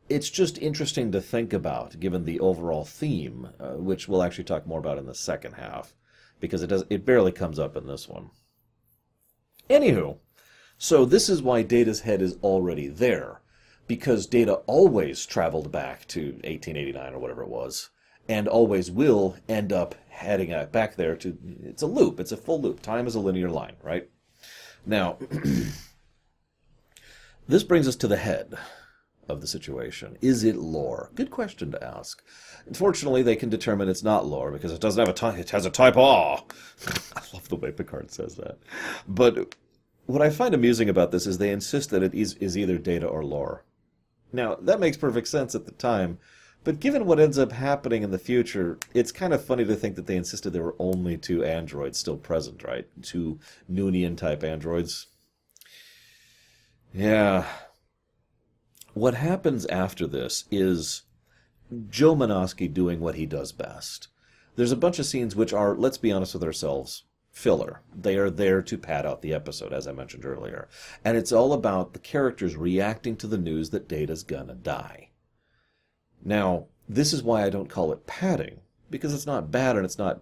it's 0.09 0.31
just 0.31 0.59
interesting 0.59 1.13
to 1.13 1.21
think 1.21 1.53
about, 1.53 2.01
given 2.01 2.25
the 2.25 2.41
overall 2.41 2.85
theme, 2.85 3.51
uh, 3.61 3.73
which 3.73 4.09
we'll 4.09 4.23
actually 4.23 4.45
talk 4.45 4.67
more 4.67 4.79
about 4.79 4.99
in 4.99 5.07
the 5.07 5.15
second 5.15 5.55
half, 5.55 5.95
because 6.41 6.63
it 6.63 6.69
does 6.69 6.85
it 6.89 7.05
barely 7.05 7.33
comes 7.33 7.59
up 7.59 7.77
in 7.77 7.87
this 7.87 8.09
one. 8.09 8.31
Anywho, 9.69 10.19
so 10.79 11.05
this 11.05 11.29
is 11.29 11.43
why 11.43 11.63
Data's 11.63 12.01
head 12.01 12.23
is 12.23 12.37
already 12.43 12.89
there, 12.89 13.43
because 13.87 14.27
Data 14.27 14.55
always 14.67 15.27
traveled 15.27 15.71
back 15.71 16.07
to 16.09 16.33
1889 16.45 17.13
or 17.13 17.19
whatever 17.19 17.43
it 17.43 17.49
was, 17.49 17.91
and 18.29 18.47
always 18.47 18.91
will 18.91 19.37
end 19.49 19.73
up 19.73 19.95
heading 20.09 20.55
back 20.71 20.97
there 20.97 21.17
to. 21.17 21.37
It's 21.63 21.83
a 21.83 21.87
loop. 21.87 22.21
It's 22.21 22.33
a 22.33 22.37
full 22.37 22.61
loop. 22.61 22.83
Time 22.83 23.07
is 23.07 23.15
a 23.15 23.21
linear 23.21 23.51
line, 23.51 23.77
right? 23.83 24.09
Now, 24.85 25.19
this 27.49 27.63
brings 27.63 27.89
us 27.89 27.97
to 27.97 28.09
the 28.09 28.17
head 28.17 28.55
of 29.29 29.41
the 29.41 29.47
situation. 29.47 30.17
Is 30.21 30.45
it 30.45 30.57
Lore? 30.57 31.11
Good 31.15 31.31
question 31.31 31.71
to 31.73 31.85
ask. 31.85 32.23
Unfortunately, 32.67 33.23
they 33.23 33.37
can 33.37 33.51
determine 33.51 33.89
it's 33.89 34.03
not 34.03 34.27
Lore 34.27 34.51
because 34.51 34.73
it 34.73 34.81
doesn't 34.81 35.01
have 35.01 35.09
a 35.09 35.17
type. 35.17 35.39
It 35.39 35.51
has 35.51 35.67
a 35.67 35.71
type 35.71 35.97
R. 35.97 36.43
I 37.17 37.21
love 37.33 37.49
the 37.49 37.57
way 37.57 37.71
Picard 37.71 38.11
says 38.11 38.37
that. 38.37 38.59
But 39.07 39.55
what 40.07 40.23
I 40.23 40.31
find 40.31 40.55
amusing 40.55 40.89
about 40.89 41.11
this 41.11 41.27
is 41.27 41.39
they 41.39 41.53
insist 41.53 41.91
that 41.91 42.03
it 42.03 42.15
is, 42.15 42.35
is 42.35 42.57
either 42.57 42.79
data 42.79 43.07
or 43.07 43.25
Lore. 43.25 43.65
Now 44.33 44.57
that 44.57 44.81
makes 44.81 44.97
perfect 44.97 45.29
sense 45.29 45.55
at 45.55 45.67
the 45.67 45.73
time, 45.73 46.19
but 46.69 46.81
given 46.81 47.07
what 47.07 47.19
ends 47.19 47.39
up 47.39 47.53
happening 47.53 48.03
in 48.03 48.11
the 48.11 48.19
future, 48.19 48.79
it's 48.93 49.11
kind 49.11 49.33
of 49.33 49.43
funny 49.43 49.65
to 49.65 49.75
think 49.75 49.97
that 49.97 50.07
they 50.07 50.17
insisted 50.17 50.51
there 50.51 50.63
were 50.63 50.77
only 50.79 51.17
two 51.17 51.43
androids 51.43 51.99
still 51.99 52.19
present, 52.19 52.63
right? 52.63 52.87
Two 53.01 53.41
Noonian 53.73 54.19
type 54.19 54.45
androids. 54.45 55.07
Yeah, 56.93 57.47
what 58.93 59.15
happens 59.15 59.65
after 59.65 60.07
this 60.07 60.45
is 60.51 61.05
Joe 61.89 62.15
Menosky 62.15 62.71
doing 62.71 63.01
what 63.01 63.15
he 63.15 63.25
does 63.25 63.51
best. 63.51 64.09
There's 64.57 64.71
a 64.71 64.77
bunch 64.77 64.99
of 64.99 65.07
scenes 65.07 65.35
which 65.35 65.55
are, 65.55 65.75
let's 65.75 65.97
be 65.97 66.13
honest 66.13 66.35
with 66.35 66.45
ourselves, 66.45 67.05
filler. 67.31 67.81
They 67.99 68.19
are 68.19 68.29
there 68.29 68.61
to 68.61 68.77
pad 68.77 69.07
out 69.07 69.23
the 69.23 69.33
episode, 69.33 69.73
as 69.73 69.89
I 69.89 69.93
mentioned 69.93 70.27
earlier. 70.27 70.69
And 71.03 71.17
it's 71.17 71.33
all 71.33 71.55
about 71.55 71.95
the 71.95 71.99
characters 71.99 72.57
reacting 72.57 73.17
to 73.17 73.27
the 73.27 73.39
news 73.39 73.71
that 73.71 73.89
Data's 73.89 74.23
gonna 74.23 74.55
die. 74.55 75.08
Now, 76.25 76.67
this 76.89 77.13
is 77.13 77.23
why 77.23 77.45
I 77.45 77.51
don't 77.51 77.69
call 77.69 77.93
it 77.93 78.07
padding, 78.07 78.61
because 78.91 79.15
it's 79.15 79.27
not 79.27 79.51
bad 79.51 79.77
and 79.77 79.85
it's 79.85 79.99
not 79.99 80.21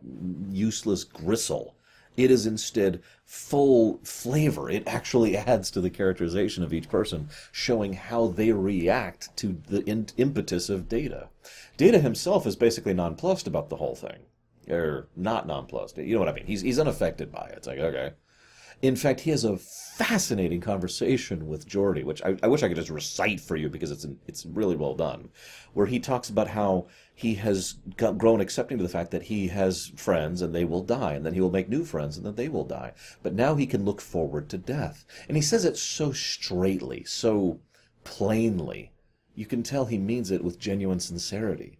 useless 0.51 1.05
gristle. 1.05 1.75
It 2.17 2.31
is 2.31 2.47
instead 2.47 3.03
full 3.25 4.01
flavor. 4.03 4.71
It 4.71 4.87
actually 4.87 5.37
adds 5.37 5.71
to 5.73 5.81
the 5.81 5.91
characterization 5.91 6.63
of 6.63 6.73
each 6.73 6.89
person, 6.89 7.29
showing 7.53 7.93
how 7.93 8.29
they 8.29 8.53
react 8.53 9.37
to 9.39 9.61
the 9.69 9.83
in- 9.85 10.09
impetus 10.17 10.69
of 10.69 10.89
Data. 10.89 11.29
Data 11.77 11.99
himself 11.99 12.47
is 12.47 12.57
basically 12.57 12.95
nonplussed 12.95 13.47
about 13.47 13.69
the 13.69 13.77
whole 13.77 13.95
thing. 13.95 14.25
Or 14.69 15.07
not 15.15 15.47
nonplussed. 15.47 15.97
You 15.99 16.15
know 16.15 16.21
what 16.21 16.29
I 16.29 16.33
mean? 16.33 16.47
He's, 16.47 16.63
he's 16.63 16.81
unaffected 16.81 17.31
by 17.31 17.47
it. 17.49 17.59
It's 17.59 17.67
like, 17.69 17.79
okay. 17.79 18.15
In 18.83 18.95
fact, 18.95 19.21
he 19.21 19.31
has 19.31 19.45
a 19.45 19.57
fascinating 19.57 20.61
conversation 20.61 21.49
with 21.49 21.67
Geordi, 21.67 22.05
which 22.05 22.23
I, 22.23 22.37
I 22.43 22.49
wish 22.49 22.63
I 22.63 22.69
could 22.69 22.77
just 22.77 22.91
recite 22.91 23.41
for 23.41 23.57
you 23.57 23.71
because 23.71 23.91
it's 23.91 24.07
it's 24.27 24.45
really 24.45 24.77
well 24.77 24.95
done, 24.95 25.31
where 25.73 25.87
he 25.87 25.99
talks 25.99 26.29
about 26.29 26.49
how 26.49 26.87
he 27.15 27.35
has 27.37 27.77
grown 27.97 28.43
accepting 28.43 28.77
to 28.77 28.83
the 28.83 28.91
fact 28.91 29.11
that 29.13 29.23
he 29.23 29.49
has 29.49 29.93
friends 29.97 30.43
and 30.43 30.55
they 30.55 30.67
will 30.67 30.83
die, 30.83 31.15
and 31.15 31.25
then 31.25 31.33
he 31.33 31.41
will 31.41 31.51
make 31.51 31.71
new 31.71 31.85
friends 31.85 32.19
and 32.19 32.27
then 32.27 32.35
they 32.35 32.49
will 32.49 32.65
die. 32.65 32.93
But 33.23 33.35
now 33.35 33.55
he 33.55 33.67
can 33.67 33.87
look 33.87 34.03
forward 34.03 34.51
to 34.51 34.59
death, 34.59 35.07
and 35.27 35.37
he 35.37 35.43
says 35.43 35.65
it 35.65 35.79
so 35.79 36.13
straightly, 36.13 37.03
so 37.05 37.61
plainly. 38.05 38.93
You 39.35 39.47
can 39.47 39.63
tell 39.63 39.87
he 39.87 39.99
means 39.99 40.31
it 40.31 40.45
with 40.45 40.59
genuine 40.59 41.01
sincerity. 41.01 41.79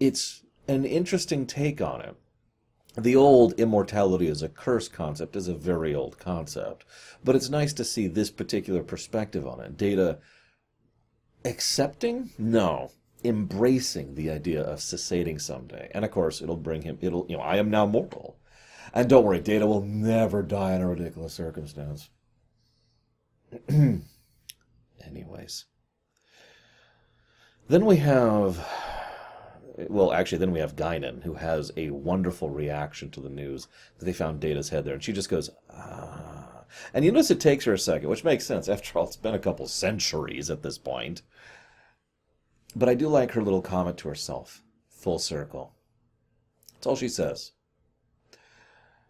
It's 0.00 0.42
an 0.66 0.84
interesting 0.84 1.46
take 1.46 1.80
on 1.80 2.00
it 2.00 2.16
the 2.96 3.16
old 3.16 3.54
immortality 3.54 4.28
as 4.28 4.42
a 4.42 4.48
curse 4.48 4.88
concept 4.88 5.34
is 5.34 5.48
a 5.48 5.54
very 5.54 5.94
old 5.94 6.18
concept, 6.18 6.84
but 7.24 7.34
it's 7.34 7.48
nice 7.48 7.72
to 7.74 7.84
see 7.84 8.06
this 8.06 8.30
particular 8.30 8.82
perspective 8.82 9.46
on 9.46 9.60
it. 9.60 9.76
Data 9.76 10.18
accepting? 11.44 12.30
No. 12.38 12.92
Embracing 13.24 14.14
the 14.14 14.30
idea 14.30 14.62
of 14.62 14.80
cessating 14.80 15.38
someday. 15.38 15.90
And 15.92 16.04
of 16.04 16.10
course, 16.10 16.40
it'll 16.40 16.56
bring 16.56 16.82
him, 16.82 16.98
it'll, 17.00 17.26
you 17.28 17.36
know, 17.36 17.42
I 17.42 17.56
am 17.56 17.70
now 17.70 17.86
mortal. 17.86 18.36
And 18.92 19.08
don't 19.08 19.24
worry, 19.24 19.40
Data 19.40 19.66
will 19.66 19.82
never 19.82 20.42
die 20.42 20.74
in 20.74 20.82
a 20.82 20.88
ridiculous 20.88 21.32
circumstance. 21.32 22.10
Anyways. 23.68 25.64
Then 27.66 27.86
we 27.86 27.96
have 27.96 28.64
well, 29.76 30.12
actually, 30.12 30.38
then 30.38 30.52
we 30.52 30.60
have 30.60 30.76
Guinan, 30.76 31.22
who 31.22 31.34
has 31.34 31.72
a 31.76 31.90
wonderful 31.90 32.50
reaction 32.50 33.10
to 33.10 33.20
the 33.20 33.28
news 33.28 33.68
that 33.98 34.04
they 34.04 34.12
found 34.12 34.40
Data's 34.40 34.68
head 34.68 34.84
there. 34.84 34.94
And 34.94 35.02
she 35.02 35.12
just 35.12 35.28
goes, 35.28 35.50
ah. 35.70 36.64
And 36.92 37.04
you 37.04 37.12
notice 37.12 37.30
it 37.30 37.40
takes 37.40 37.64
her 37.64 37.72
a 37.72 37.78
second, 37.78 38.08
which 38.08 38.24
makes 38.24 38.44
sense. 38.44 38.68
After 38.68 38.98
all, 38.98 39.06
it's 39.06 39.16
been 39.16 39.34
a 39.34 39.38
couple 39.38 39.66
centuries 39.66 40.50
at 40.50 40.62
this 40.62 40.78
point. 40.78 41.22
But 42.76 42.88
I 42.88 42.94
do 42.94 43.08
like 43.08 43.32
her 43.32 43.42
little 43.42 43.62
comment 43.62 43.98
to 43.98 44.08
herself. 44.08 44.62
Full 44.88 45.18
circle. 45.18 45.74
That's 46.74 46.86
all 46.86 46.96
she 46.96 47.08
says. 47.08 47.52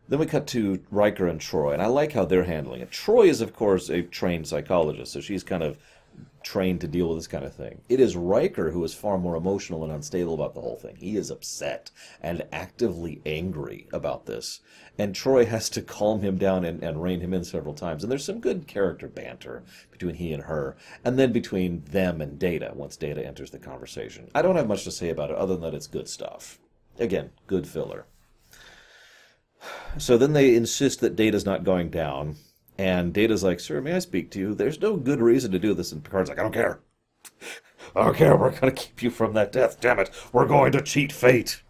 Then 0.07 0.19
we 0.19 0.27
cut 0.27 0.47
to 0.49 0.83
Riker 0.91 1.27
and 1.27 1.41
Troi, 1.41 1.73
and 1.73 1.81
I 1.81 1.87
like 1.87 2.13
how 2.13 2.27
they're 2.27 2.45
handling 2.45 2.83
it. 2.83 2.91
Troi 2.91 3.27
is, 3.27 3.41
of 3.41 3.55
course, 3.55 3.89
a 3.89 4.03
trained 4.03 4.47
psychologist, 4.47 5.13
so 5.13 5.21
she's 5.21 5.43
kind 5.43 5.63
of 5.63 5.79
trained 6.45 6.81
to 6.83 6.87
deal 6.87 7.09
with 7.09 7.19
this 7.19 7.27
kind 7.27 7.45
of 7.45 7.55
thing. 7.55 7.81
It 7.89 7.99
is 7.99 8.17
Riker 8.17 8.71
who 8.71 8.85
is 8.85 8.95
far 8.95 9.19
more 9.19 9.35
emotional 9.35 9.83
and 9.83 9.93
unstable 9.93 10.35
about 10.35 10.55
the 10.55 10.61
whole 10.61 10.77
thing. 10.77 10.97
He 10.97 11.17
is 11.17 11.31
upset 11.31 11.91
and 12.23 12.47
actively 12.53 13.21
angry 13.27 13.89
about 13.93 14.27
this. 14.27 14.61
And 14.99 15.15
Troi 15.15 15.47
has 15.47 15.69
to 15.71 15.83
calm 15.83 16.21
him 16.21 16.37
down 16.37 16.65
and, 16.65 16.83
and 16.83 17.03
rein 17.03 17.21
him 17.21 17.35
in 17.35 17.43
several 17.43 17.75
times. 17.75 18.05
And 18.05 18.13
there's 18.13 18.25
some 18.25 18.41
good 18.41 18.69
character 18.69 19.09
banter 19.09 19.65
between 19.91 20.15
he 20.15 20.33
and 20.33 20.45
her, 20.45 20.77
and 21.05 21.19
then 21.19 21.33
between 21.33 21.83
them 21.87 22.21
and 22.21 22.39
Data 22.39 22.73
once 22.75 22.97
Data 22.97 23.27
enters 23.27 23.51
the 23.51 23.59
conversation. 23.59 24.31
I 24.35 24.43
don't 24.43 24.57
have 24.57 24.69
much 24.69 24.85
to 24.85 24.91
say 24.91 25.09
about 25.09 25.31
it 25.31 25.37
other 25.37 25.55
than 25.55 25.63
that 25.63 25.75
it's 25.75 25.87
good 25.87 26.09
stuff. 26.09 26.61
Again, 26.99 27.31
good 27.47 27.67
filler. 27.67 28.07
So 29.99 30.19
then 30.19 30.35
they 30.35 30.55
insist 30.55 31.01
that 31.01 31.17
Data's 31.17 31.47
not 31.47 31.65
going 31.65 31.89
down, 31.89 32.37
and 32.79 33.13
Data's 33.13 33.45
like, 33.45 33.61
Sir, 33.61 33.81
may 33.81 33.95
I 33.95 34.01
speak 34.01 34.31
to 34.33 34.39
you? 34.39 34.55
There's 34.55 34.81
no 34.81 34.97
good 34.97 35.21
reason 35.21 35.53
to 35.53 35.59
do 35.59 35.75
this. 35.75 35.93
And 35.93 36.03
Picard's 36.03 36.29
like, 36.29 36.39
I 36.39 36.43
don't 36.43 36.53
care. 36.53 36.81
I 37.95 38.05
don't 38.05 38.17
care. 38.17 38.37
We're 38.37 38.51
going 38.51 38.75
to 38.75 38.83
keep 38.83 39.03
you 39.03 39.11
from 39.11 39.35
that 39.35 39.53
death. 39.53 39.81
Damn 39.81 40.01
it. 40.01 40.11
We're 40.33 40.47
going 40.47 40.73
to 40.73 40.83
cheat 40.83 41.13
fate. 41.13 41.63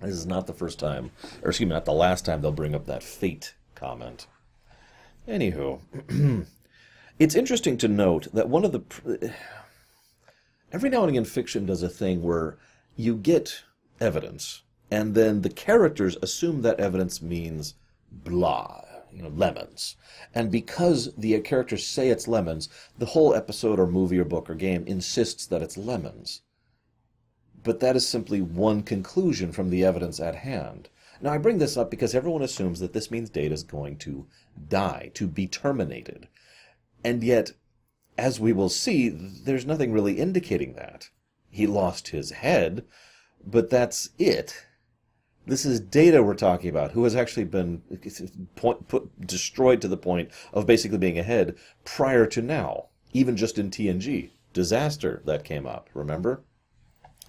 This 0.00 0.14
is 0.14 0.26
not 0.26 0.46
the 0.46 0.54
first 0.54 0.78
time, 0.78 1.10
or 1.42 1.50
excuse 1.50 1.68
me, 1.68 1.74
not 1.74 1.84
the 1.84 1.92
last 1.92 2.24
time 2.24 2.40
they'll 2.40 2.52
bring 2.52 2.74
up 2.74 2.86
that 2.86 3.02
fate 3.02 3.54
comment. 3.74 4.26
Anywho, 5.28 5.80
it's 7.18 7.34
interesting 7.34 7.76
to 7.78 7.88
note 7.88 8.28
that 8.32 8.48
one 8.48 8.64
of 8.64 8.72
the. 8.72 9.34
Every 10.72 10.88
now 10.88 11.02
and 11.02 11.10
again, 11.10 11.24
fiction 11.24 11.66
does 11.66 11.82
a 11.82 11.88
thing 11.88 12.22
where 12.22 12.56
you 12.96 13.16
get 13.16 13.62
evidence, 14.00 14.62
and 14.90 15.14
then 15.14 15.42
the 15.42 15.50
characters 15.50 16.16
assume 16.22 16.62
that 16.62 16.80
evidence 16.80 17.20
means 17.20 17.74
blah 18.10 18.82
you 19.12 19.22
know, 19.22 19.28
lemons. 19.28 19.96
And 20.34 20.50
because 20.50 21.14
the 21.16 21.38
characters 21.40 21.86
say 21.86 22.08
it's 22.08 22.28
lemons, 22.28 22.68
the 22.98 23.06
whole 23.06 23.34
episode 23.34 23.78
or 23.78 23.86
movie 23.86 24.18
or 24.18 24.24
book 24.24 24.48
or 24.50 24.54
game 24.54 24.84
insists 24.86 25.46
that 25.46 25.62
it's 25.62 25.76
lemons. 25.76 26.42
But 27.62 27.80
that 27.80 27.96
is 27.96 28.06
simply 28.06 28.40
one 28.40 28.82
conclusion 28.82 29.52
from 29.52 29.70
the 29.70 29.84
evidence 29.84 30.20
at 30.20 30.36
hand. 30.36 30.88
Now, 31.20 31.32
I 31.32 31.38
bring 31.38 31.58
this 31.58 31.76
up 31.76 31.90
because 31.90 32.14
everyone 32.14 32.42
assumes 32.42 32.80
that 32.80 32.94
this 32.94 33.10
means 33.10 33.28
Data 33.28 33.52
is 33.52 33.62
going 33.62 33.98
to 33.98 34.26
die, 34.68 35.10
to 35.14 35.26
be 35.26 35.46
terminated. 35.46 36.28
And 37.04 37.22
yet, 37.22 37.52
as 38.16 38.40
we 38.40 38.52
will 38.52 38.70
see, 38.70 39.08
there's 39.08 39.66
nothing 39.66 39.92
really 39.92 40.18
indicating 40.18 40.74
that. 40.74 41.10
He 41.50 41.66
lost 41.66 42.08
his 42.08 42.30
head, 42.30 42.84
but 43.44 43.70
that's 43.70 44.10
it. 44.18 44.66
This 45.46 45.64
is 45.64 45.80
data 45.80 46.22
we're 46.22 46.34
talking 46.34 46.70
about, 46.70 46.92
who 46.92 47.04
has 47.04 47.16
actually 47.16 47.44
been 47.44 47.82
point, 48.56 48.86
put, 48.88 49.26
destroyed 49.26 49.80
to 49.80 49.88
the 49.88 49.96
point 49.96 50.30
of 50.52 50.66
basically 50.66 50.98
being 50.98 51.18
ahead 51.18 51.56
prior 51.84 52.26
to 52.26 52.42
now, 52.42 52.86
even 53.12 53.36
just 53.36 53.58
in 53.58 53.70
TNG. 53.70 54.30
Disaster 54.52 55.22
that 55.24 55.44
came 55.44 55.66
up, 55.66 55.88
remember? 55.94 56.42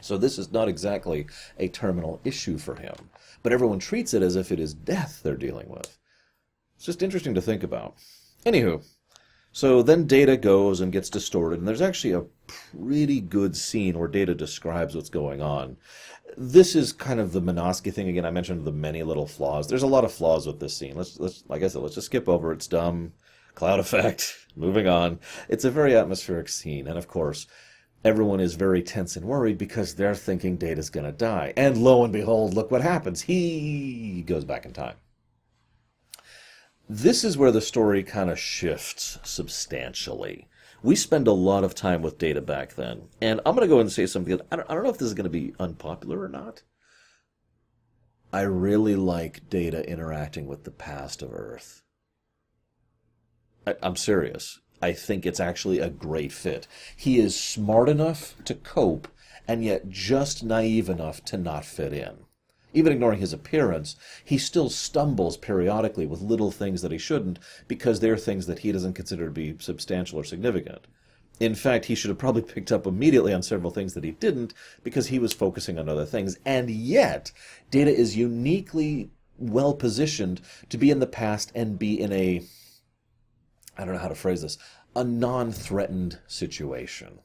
So 0.01 0.18
this 0.18 0.38
is 0.38 0.51
not 0.51 0.68
exactly 0.68 1.27
a 1.58 1.68
terminal 1.68 2.20
issue 2.24 2.58
for 2.58 2.75
him, 2.75 2.96
but 3.44 3.53
everyone 3.53 3.80
treats 3.80 4.13
it 4.13 4.24
as 4.24 4.36
if 4.36 4.51
it 4.51 4.60
is 4.60 4.74
death 4.74 5.22
they're 5.24 5.36
dealing 5.36 5.70
with. 5.70 5.98
It's 6.75 6.86
just 6.86 7.03
interesting 7.03 7.36
to 7.36 7.41
think 7.41 7.63
about. 7.63 7.96
Anywho, 8.46 8.84
so 9.51 9.84
then 9.84 10.08
Data 10.08 10.38
goes 10.38 10.80
and 10.80 10.91
gets 10.91 11.10
distorted, 11.10 11.60
and 11.60 11.68
there's 11.68 11.82
actually 11.82 12.13
a 12.13 12.25
pretty 12.48 13.20
good 13.20 13.56
scene 13.56 14.00
where 14.00 14.08
Data 14.08 14.34
describes 14.34 14.96
what's 14.96 15.10
going 15.10 15.41
on. 15.41 15.77
This 16.38 16.76
is 16.76 16.94
kind 16.94 17.20
of 17.20 17.34
the 17.34 17.42
Menosky 17.42 17.94
thing 17.94 18.08
again. 18.08 18.26
I 18.26 18.32
mentioned 18.32 18.66
the 18.66 18.72
many 18.72 19.04
little 19.04 19.28
flaws. 19.28 19.68
There's 19.68 19.84
a 19.84 19.88
lot 19.88 20.06
of 20.06 20.14
flaws 20.14 20.48
with 20.48 20.60
this 20.60 20.76
scene. 20.76 20.96
Let's 20.96 21.20
let's 21.20 21.44
like 21.48 21.64
I 21.64 21.68
said, 21.68 21.82
let's 21.82 21.96
just 21.96 22.08
skip 22.08 22.30
over. 22.30 22.52
It's 22.52 22.68
dumb. 22.68 23.14
Cloud 23.56 23.80
effect. 23.80 24.38
Moving 24.56 24.88
on. 24.88 25.20
It's 25.50 25.66
a 25.66 25.72
very 25.72 25.96
atmospheric 25.96 26.50
scene, 26.50 26.88
and 26.88 26.98
of 26.98 27.08
course, 27.08 27.48
everyone 28.04 28.40
is 28.40 28.56
very 28.56 28.82
tense 28.82 29.16
and 29.16 29.26
worried 29.26 29.58
because 29.58 29.96
they're 29.96 30.16
thinking 30.16 30.58
Data's 30.58 30.90
going 30.90 31.06
to 31.06 31.12
die. 31.12 31.54
And 31.56 31.78
lo 31.78 32.04
and 32.04 32.14
behold, 32.14 32.54
look 32.54 32.72
what 32.72 32.82
happens. 32.82 33.22
He 33.22 34.24
goes 34.26 34.46
back 34.46 34.66
in 34.66 34.74
time. 34.74 34.96
This 36.90 37.24
is 37.24 37.38
where 37.38 37.52
the 37.52 37.62
story 37.62 38.04
kind 38.04 38.30
of 38.30 38.40
shifts 38.40 39.18
substantially. 39.24 40.50
We 40.84 40.96
spend 40.96 41.28
a 41.28 41.32
lot 41.32 41.64
of 41.64 41.76
time 41.76 42.02
with 42.02 42.18
Data 42.18 42.42
back 42.42 42.74
then, 42.76 43.10
and 43.22 43.40
I'm 43.46 43.56
going 43.56 43.68
to 43.68 43.74
go 43.74 43.80
and 43.80 43.92
say 43.92 44.08
something. 44.08 44.40
I 44.52 44.56
don't, 44.56 44.70
I 44.70 44.74
don't 44.74 44.84
know 44.84 44.90
if 44.90 44.98
this 44.98 45.08
is 45.08 45.14
going 45.14 45.26
to 45.26 45.30
be 45.30 45.54
unpopular 45.60 46.20
or 46.22 46.28
not. 46.28 46.64
I 48.34 48.42
really 48.42 48.96
like 48.96 49.50
Data 49.50 49.88
interacting 49.88 50.48
with 50.48 50.64
the 50.64 50.72
past 50.72 51.22
of 51.22 51.34
Earth. 51.34 51.84
I, 53.68 53.76
I'm 53.84 53.96
serious. 53.96 54.60
I 54.82 54.94
think 54.94 55.26
it's 55.26 55.40
actually 55.40 55.80
a 55.80 55.90
great 55.90 56.32
fit. 56.32 56.68
He 56.96 57.20
is 57.20 57.40
smart 57.40 57.88
enough 57.88 58.36
to 58.46 58.56
cope, 58.56 59.08
and 59.48 59.64
yet 59.64 59.90
just 59.90 60.44
naive 60.44 60.90
enough 60.90 61.24
to 61.26 61.38
not 61.38 61.66
fit 61.66 61.94
in. 61.94 62.26
Even 62.74 62.94
ignoring 62.94 63.20
his 63.20 63.34
appearance, 63.34 63.96
he 64.24 64.38
still 64.38 64.70
stumbles 64.70 65.38
periodically 65.38 66.06
with 66.06 66.22
little 66.22 66.51
things 66.51 66.82
that 66.82 66.92
he 66.92 66.98
shouldn't 66.98 67.40
because 67.68 68.00
they're 68.00 68.18
things 68.18 68.48
that 68.48 68.60
he 68.60 68.72
doesn't 68.72 68.94
consider 68.94 69.25
to 69.25 69.32
be 69.32 69.56
substantial 69.60 70.20
or 70.20 70.24
significant. 70.24 70.88
In 71.40 71.56
fact, 71.56 71.86
he 71.86 71.96
should 71.96 72.10
have 72.10 72.18
probably 72.18 72.44
picked 72.44 72.72
up 72.72 72.86
immediately 72.86 73.34
on 73.34 73.42
several 73.42 73.72
things 73.72 73.94
that 73.96 74.04
he 74.04 74.12
didn't 74.12 74.54
because 74.84 75.08
he 75.08 75.20
was 75.20 75.34
focusing 75.34 75.80
on 75.80 75.90
other 75.90 76.06
things. 76.06 76.38
And 76.46 76.70
yet, 76.70 77.32
Data 77.72 77.94
is 77.94 78.16
uniquely 78.16 79.10
well 79.38 79.74
positioned 79.74 80.40
to 80.70 80.78
be 80.78 80.92
in 80.92 81.00
the 81.00 81.08
past 81.08 81.51
and 81.56 81.80
be 81.80 82.00
in 82.00 82.13
a 82.13 82.44
I 83.78 83.86
don't 83.86 83.96
know 83.96 84.01
how 84.01 84.10
to 84.10 84.16
phrase 84.16 84.42
this, 84.42 84.58
a 84.96 85.04
non 85.04 85.51
threatened 85.51 86.20
situation. 86.28 87.20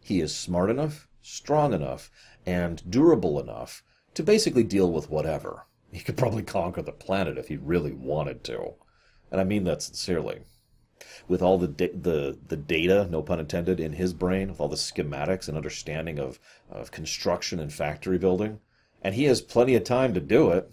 He 0.00 0.20
is 0.20 0.34
smart 0.34 0.70
enough, 0.70 1.08
strong 1.20 1.74
enough, 1.74 2.10
and 2.46 2.82
durable 2.88 3.38
enough 3.40 3.82
to 4.14 4.22
basically 4.22 4.64
deal 4.64 4.90
with 4.90 5.10
whatever. 5.10 5.66
He 5.92 6.00
could 6.00 6.16
probably 6.16 6.42
conquer 6.42 6.82
the 6.82 6.92
planet 6.92 7.38
if 7.38 7.48
he 7.48 7.56
really 7.56 7.92
wanted 7.92 8.44
to. 8.44 8.74
And 9.30 9.40
I 9.40 9.44
mean 9.44 9.64
that 9.64 9.82
sincerely. 9.82 10.40
With 11.28 11.42
all 11.42 11.58
the 11.58 11.68
da- 11.68 11.92
the 11.94 12.38
the 12.48 12.56
data, 12.56 13.06
no 13.10 13.22
pun 13.22 13.40
intended, 13.40 13.78
in 13.78 13.92
his 13.92 14.12
brain, 14.12 14.48
with 14.48 14.60
all 14.60 14.68
the 14.68 14.76
schematics 14.76 15.48
and 15.48 15.56
understanding 15.56 16.18
of, 16.18 16.38
of 16.70 16.90
construction 16.90 17.60
and 17.60 17.72
factory 17.72 18.18
building, 18.18 18.60
and 19.02 19.14
he 19.14 19.24
has 19.24 19.40
plenty 19.40 19.74
of 19.74 19.84
time 19.84 20.14
to 20.14 20.20
do 20.20 20.50
it. 20.50 20.70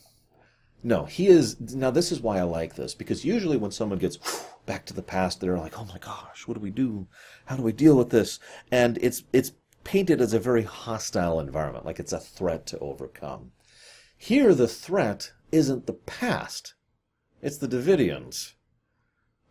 No, 0.83 1.05
he 1.05 1.27
is. 1.27 1.59
Now, 1.59 1.91
this 1.91 2.11
is 2.11 2.21
why 2.21 2.39
I 2.39 2.43
like 2.43 2.75
this 2.75 2.95
because 2.95 3.25
usually 3.25 3.57
when 3.57 3.71
someone 3.71 3.99
gets 3.99 4.17
back 4.65 4.85
to 4.85 4.93
the 4.93 5.01
past, 5.01 5.41
they're 5.41 5.57
like, 5.57 5.77
"Oh 5.79 5.85
my 5.85 5.97
gosh, 5.99 6.47
what 6.47 6.55
do 6.55 6.59
we 6.59 6.71
do? 6.71 7.07
How 7.45 7.55
do 7.55 7.63
we 7.63 7.71
deal 7.71 7.95
with 7.97 8.09
this?" 8.09 8.39
And 8.71 8.97
it's 9.01 9.23
it's 9.33 9.51
painted 9.85 10.19
as 10.19 10.33
a 10.33 10.39
very 10.39 10.63
hostile 10.63 11.39
environment, 11.39 11.85
like 11.85 11.99
it's 11.99 12.11
a 12.11 12.19
threat 12.19 12.65
to 12.65 12.79
overcome. 12.79 13.53
Here, 14.17 14.53
the 14.53 14.67
threat 14.67 15.31
isn't 15.53 15.85
the 15.85 15.93
past; 15.93 16.73
it's 17.41 17.57
the 17.59 17.67
Devidians. 17.67 18.55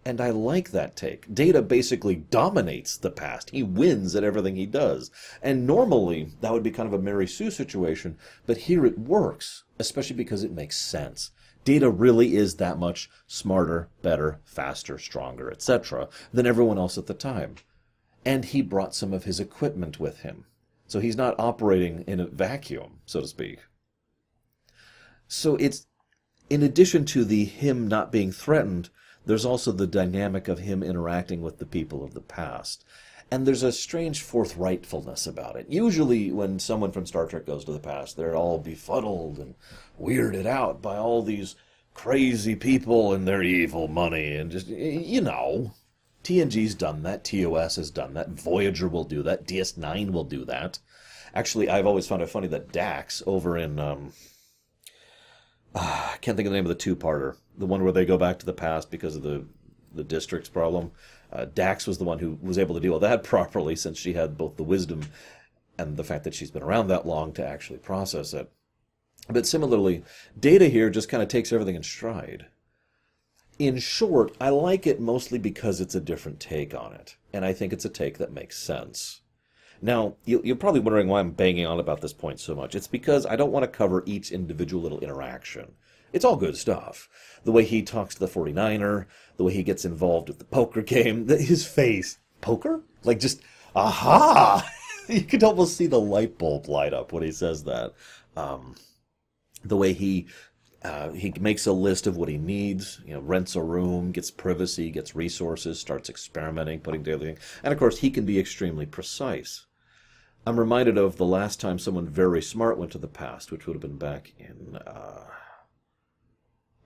And 0.04 0.20
I 0.20 0.30
like 0.30 0.72
that 0.72 0.96
take. 0.96 1.32
Data 1.34 1.62
basically 1.62 2.16
dominates 2.16 2.98
the 2.98 3.10
past. 3.10 3.48
He 3.50 3.62
wins 3.62 4.14
at 4.14 4.24
everything 4.24 4.56
he 4.56 4.66
does. 4.66 5.10
And 5.40 5.66
normally, 5.66 6.32
that 6.42 6.52
would 6.52 6.62
be 6.62 6.70
kind 6.70 6.86
of 6.86 6.92
a 6.92 7.02
Mary 7.02 7.26
Sue 7.26 7.50
situation, 7.50 8.18
but 8.44 8.58
here 8.58 8.84
it 8.84 8.98
works, 8.98 9.64
especially 9.78 10.16
because 10.16 10.44
it 10.44 10.52
makes 10.52 10.76
sense. 10.76 11.30
Data 11.64 11.88
really 11.88 12.36
is 12.36 12.56
that 12.56 12.78
much 12.78 13.08
smarter, 13.26 13.88
better, 14.02 14.40
faster, 14.44 14.98
stronger, 14.98 15.50
etc., 15.50 16.08
than 16.34 16.44
everyone 16.44 16.76
else 16.76 16.98
at 16.98 17.06
the 17.06 17.14
time. 17.14 17.54
And 18.24 18.44
he 18.44 18.62
brought 18.62 18.94
some 18.94 19.12
of 19.12 19.24
his 19.24 19.38
equipment 19.38 20.00
with 20.00 20.20
him. 20.20 20.46
So 20.86 21.00
he's 21.00 21.16
not 21.16 21.34
operating 21.38 22.04
in 22.06 22.20
a 22.20 22.26
vacuum, 22.26 23.00
so 23.06 23.20
to 23.20 23.26
speak. 23.26 23.60
So 25.28 25.56
it's, 25.56 25.86
in 26.50 26.62
addition 26.62 27.04
to 27.06 27.24
the 27.24 27.44
him 27.44 27.88
not 27.88 28.12
being 28.12 28.32
threatened, 28.32 28.90
there's 29.26 29.44
also 29.44 29.72
the 29.72 29.86
dynamic 29.86 30.48
of 30.48 30.58
him 30.58 30.82
interacting 30.82 31.42
with 31.42 31.58
the 31.58 31.66
people 31.66 32.04
of 32.04 32.14
the 32.14 32.20
past. 32.20 32.84
And 33.30 33.46
there's 33.46 33.62
a 33.62 33.72
strange 33.72 34.22
forthrightfulness 34.22 35.26
about 35.26 35.56
it. 35.56 35.66
Usually, 35.68 36.30
when 36.30 36.58
someone 36.58 36.92
from 36.92 37.06
Star 37.06 37.26
Trek 37.26 37.46
goes 37.46 37.64
to 37.64 37.72
the 37.72 37.78
past, 37.78 38.16
they're 38.16 38.36
all 38.36 38.58
befuddled 38.58 39.38
and 39.38 39.54
weirded 40.00 40.46
out 40.46 40.82
by 40.82 40.96
all 40.96 41.22
these 41.22 41.56
crazy 41.94 42.54
people 42.54 43.14
and 43.14 43.26
their 43.26 43.42
evil 43.42 43.88
money 43.88 44.36
and 44.36 44.50
just, 44.50 44.66
you 44.66 45.20
know. 45.20 45.72
TNG's 46.24 46.74
done 46.74 47.02
that. 47.02 47.24
TOS 47.24 47.76
has 47.76 47.90
done 47.90 48.14
that. 48.14 48.30
Voyager 48.30 48.88
will 48.88 49.04
do 49.04 49.22
that. 49.22 49.46
DS9 49.46 50.10
will 50.10 50.24
do 50.24 50.44
that. 50.46 50.78
Actually, 51.34 51.68
I've 51.68 51.86
always 51.86 52.06
found 52.06 52.22
it 52.22 52.30
funny 52.30 52.48
that 52.48 52.72
Dax 52.72 53.22
over 53.26 53.56
in 53.56 53.78
um, 53.78 54.12
uh, 55.74 56.10
I 56.14 56.16
can't 56.20 56.36
think 56.36 56.46
of 56.46 56.52
the 56.52 56.58
name 56.58 56.64
of 56.64 56.70
the 56.70 56.74
two-parter, 56.74 57.36
the 57.56 57.66
one 57.66 57.82
where 57.82 57.92
they 57.92 58.04
go 58.04 58.18
back 58.18 58.38
to 58.38 58.46
the 58.46 58.52
past 58.52 58.90
because 58.90 59.16
of 59.16 59.22
the 59.22 59.44
the 59.94 60.04
district's 60.04 60.48
problem. 60.48 60.90
Uh, 61.32 61.44
Dax 61.44 61.86
was 61.86 61.98
the 61.98 62.04
one 62.04 62.18
who 62.18 62.36
was 62.42 62.58
able 62.58 62.74
to 62.74 62.80
deal 62.80 62.94
with 62.94 63.02
that 63.02 63.22
properly, 63.24 63.76
since 63.76 63.98
she 63.98 64.14
had 64.14 64.36
both 64.36 64.56
the 64.56 64.64
wisdom 64.64 65.02
and 65.78 65.96
the 65.96 66.04
fact 66.04 66.24
that 66.24 66.34
she's 66.34 66.50
been 66.50 66.62
around 66.62 66.88
that 66.88 67.06
long 67.06 67.32
to 67.32 67.46
actually 67.46 67.78
process 67.78 68.34
it. 68.34 68.50
But 69.28 69.46
similarly, 69.46 70.02
Data 70.38 70.66
here 70.66 70.90
just 70.90 71.08
kind 71.08 71.22
of 71.22 71.28
takes 71.28 71.52
everything 71.52 71.76
in 71.76 71.82
stride. 71.82 72.46
In 73.58 73.78
short, 73.78 74.34
I 74.40 74.48
like 74.48 74.86
it 74.86 75.00
mostly 75.00 75.38
because 75.38 75.80
it's 75.80 75.94
a 75.94 76.00
different 76.00 76.40
take 76.40 76.74
on 76.74 76.92
it, 76.92 77.16
and 77.32 77.44
I 77.44 77.52
think 77.52 77.72
it's 77.72 77.84
a 77.84 77.88
take 77.88 78.18
that 78.18 78.32
makes 78.32 78.58
sense. 78.58 79.20
Now, 79.80 80.16
you're 80.24 80.56
probably 80.56 80.80
wondering 80.80 81.08
why 81.08 81.20
I'm 81.20 81.32
banging 81.32 81.66
on 81.66 81.78
about 81.78 82.00
this 82.00 82.12
point 82.12 82.40
so 82.40 82.54
much. 82.54 82.74
It's 82.74 82.86
because 82.86 83.26
I 83.26 83.36
don't 83.36 83.52
want 83.52 83.64
to 83.64 83.68
cover 83.68 84.02
each 84.06 84.32
individual 84.32 84.82
little 84.82 85.00
interaction. 85.00 85.72
It's 86.12 86.24
all 86.24 86.36
good 86.36 86.56
stuff. 86.56 87.08
The 87.44 87.52
way 87.52 87.64
he 87.64 87.82
talks 87.82 88.14
to 88.14 88.20
the 88.20 88.28
49er, 88.28 89.06
the 89.36 89.44
way 89.44 89.52
he 89.52 89.62
gets 89.62 89.84
involved 89.84 90.28
with 90.28 90.38
the 90.38 90.44
poker 90.44 90.80
game, 90.80 91.28
his 91.28 91.66
face. 91.66 92.18
Poker? 92.40 92.82
Like 93.02 93.20
just, 93.20 93.42
aha! 93.76 94.68
you 95.08 95.22
could 95.22 95.44
almost 95.44 95.76
see 95.76 95.86
the 95.86 96.00
light 96.00 96.38
bulb 96.38 96.68
light 96.68 96.94
up 96.94 97.12
when 97.12 97.22
he 97.22 97.32
says 97.32 97.64
that. 97.64 97.92
Um, 98.36 98.76
the 99.64 99.76
way 99.76 99.92
he 99.92 100.26
uh, 100.84 101.10
he 101.12 101.32
makes 101.40 101.66
a 101.66 101.72
list 101.72 102.06
of 102.06 102.16
what 102.16 102.28
he 102.28 102.36
needs, 102.36 103.00
you 103.06 103.14
know, 103.14 103.20
rents 103.20 103.56
a 103.56 103.62
room, 103.62 104.12
gets 104.12 104.30
privacy, 104.30 104.90
gets 104.90 105.16
resources, 105.16 105.80
starts 105.80 106.10
experimenting, 106.10 106.78
putting 106.78 107.02
together 107.02 107.24
things. 107.24 107.40
And 107.62 107.72
of 107.72 107.78
course, 107.78 107.98
he 107.98 108.10
can 108.10 108.26
be 108.26 108.38
extremely 108.38 108.84
precise. 108.84 109.64
I'm 110.46 110.60
reminded 110.60 110.98
of 110.98 111.16
the 111.16 111.24
last 111.24 111.58
time 111.58 111.78
someone 111.78 112.06
very 112.06 112.42
smart 112.42 112.76
went 112.76 112.92
to 112.92 112.98
the 112.98 113.08
past, 113.08 113.50
which 113.50 113.66
would 113.66 113.74
have 113.74 113.80
been 113.80 113.96
back 113.96 114.34
in. 114.38 114.76
Uh, 114.76 115.24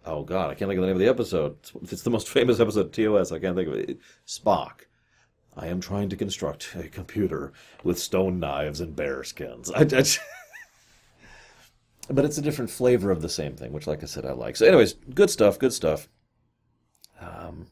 oh 0.06 0.22
God, 0.22 0.50
I 0.50 0.54
can't 0.54 0.68
think 0.68 0.78
of 0.78 0.82
the 0.82 0.86
name 0.86 0.96
of 0.96 1.00
the 1.00 1.08
episode. 1.08 1.56
It's, 1.82 2.02
the 2.02 2.10
most 2.10 2.28
famous 2.38 2.60
episode 2.60 2.86
of 2.86 2.92
TOS. 2.92 3.32
I 3.32 3.40
can't 3.40 3.56
think 3.56 3.68
of 3.68 3.74
it. 3.74 3.98
Spock. 4.24 4.82
I 5.56 5.66
am 5.66 5.80
trying 5.80 6.08
to 6.10 6.16
construct 6.16 6.76
a 6.76 6.88
computer 6.88 7.52
with 7.82 7.98
stone 7.98 8.38
knives 8.38 8.80
and 8.80 8.94
bear 8.94 9.24
skins. 9.24 9.72
I, 9.72 9.80
I, 9.80 10.04
but 12.08 12.24
it's 12.24 12.38
a 12.38 12.42
different 12.42 12.70
flavor 12.70 13.10
of 13.10 13.22
the 13.22 13.28
same 13.28 13.54
thing, 13.54 13.72
which, 13.72 13.86
like 13.86 14.02
I 14.02 14.06
said, 14.06 14.24
I 14.24 14.32
like. 14.32 14.56
So, 14.56 14.66
anyways, 14.66 14.94
good 15.14 15.30
stuff. 15.30 15.58
Good 15.58 15.72
stuff. 15.72 16.08
Um, 17.20 17.66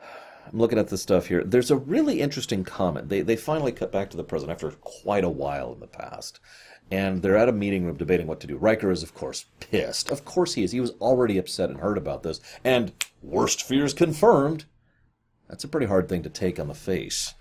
I'm 0.00 0.58
looking 0.58 0.78
at 0.78 0.88
the 0.88 0.98
stuff 0.98 1.26
here. 1.26 1.42
There's 1.44 1.70
a 1.70 1.76
really 1.76 2.20
interesting 2.20 2.64
comment. 2.64 3.08
They 3.08 3.22
they 3.22 3.36
finally 3.36 3.72
cut 3.72 3.92
back 3.92 4.10
to 4.10 4.16
the 4.16 4.24
present 4.24 4.50
after 4.50 4.70
quite 4.70 5.24
a 5.24 5.30
while 5.30 5.72
in 5.72 5.80
the 5.80 5.86
past. 5.86 6.40
And 6.90 7.22
they're 7.22 7.36
at 7.36 7.48
a 7.48 7.52
meeting 7.52 7.86
room 7.86 7.96
debating 7.96 8.26
what 8.26 8.40
to 8.40 8.46
do. 8.46 8.58
Riker 8.58 8.90
is, 8.90 9.02
of 9.02 9.14
course, 9.14 9.46
pissed. 9.58 10.10
Of 10.10 10.26
course 10.26 10.52
he 10.52 10.62
is. 10.64 10.72
He 10.72 10.80
was 10.80 10.90
already 11.00 11.38
upset 11.38 11.70
and 11.70 11.80
hurt 11.80 11.96
about 11.96 12.22
this. 12.22 12.40
And 12.62 12.92
worst 13.22 13.62
fears 13.62 13.94
confirmed. 13.94 14.66
That's 15.48 15.64
a 15.64 15.68
pretty 15.68 15.86
hard 15.86 16.08
thing 16.08 16.22
to 16.24 16.28
take 16.28 16.60
on 16.60 16.68
the 16.68 16.74
face. 16.74 17.32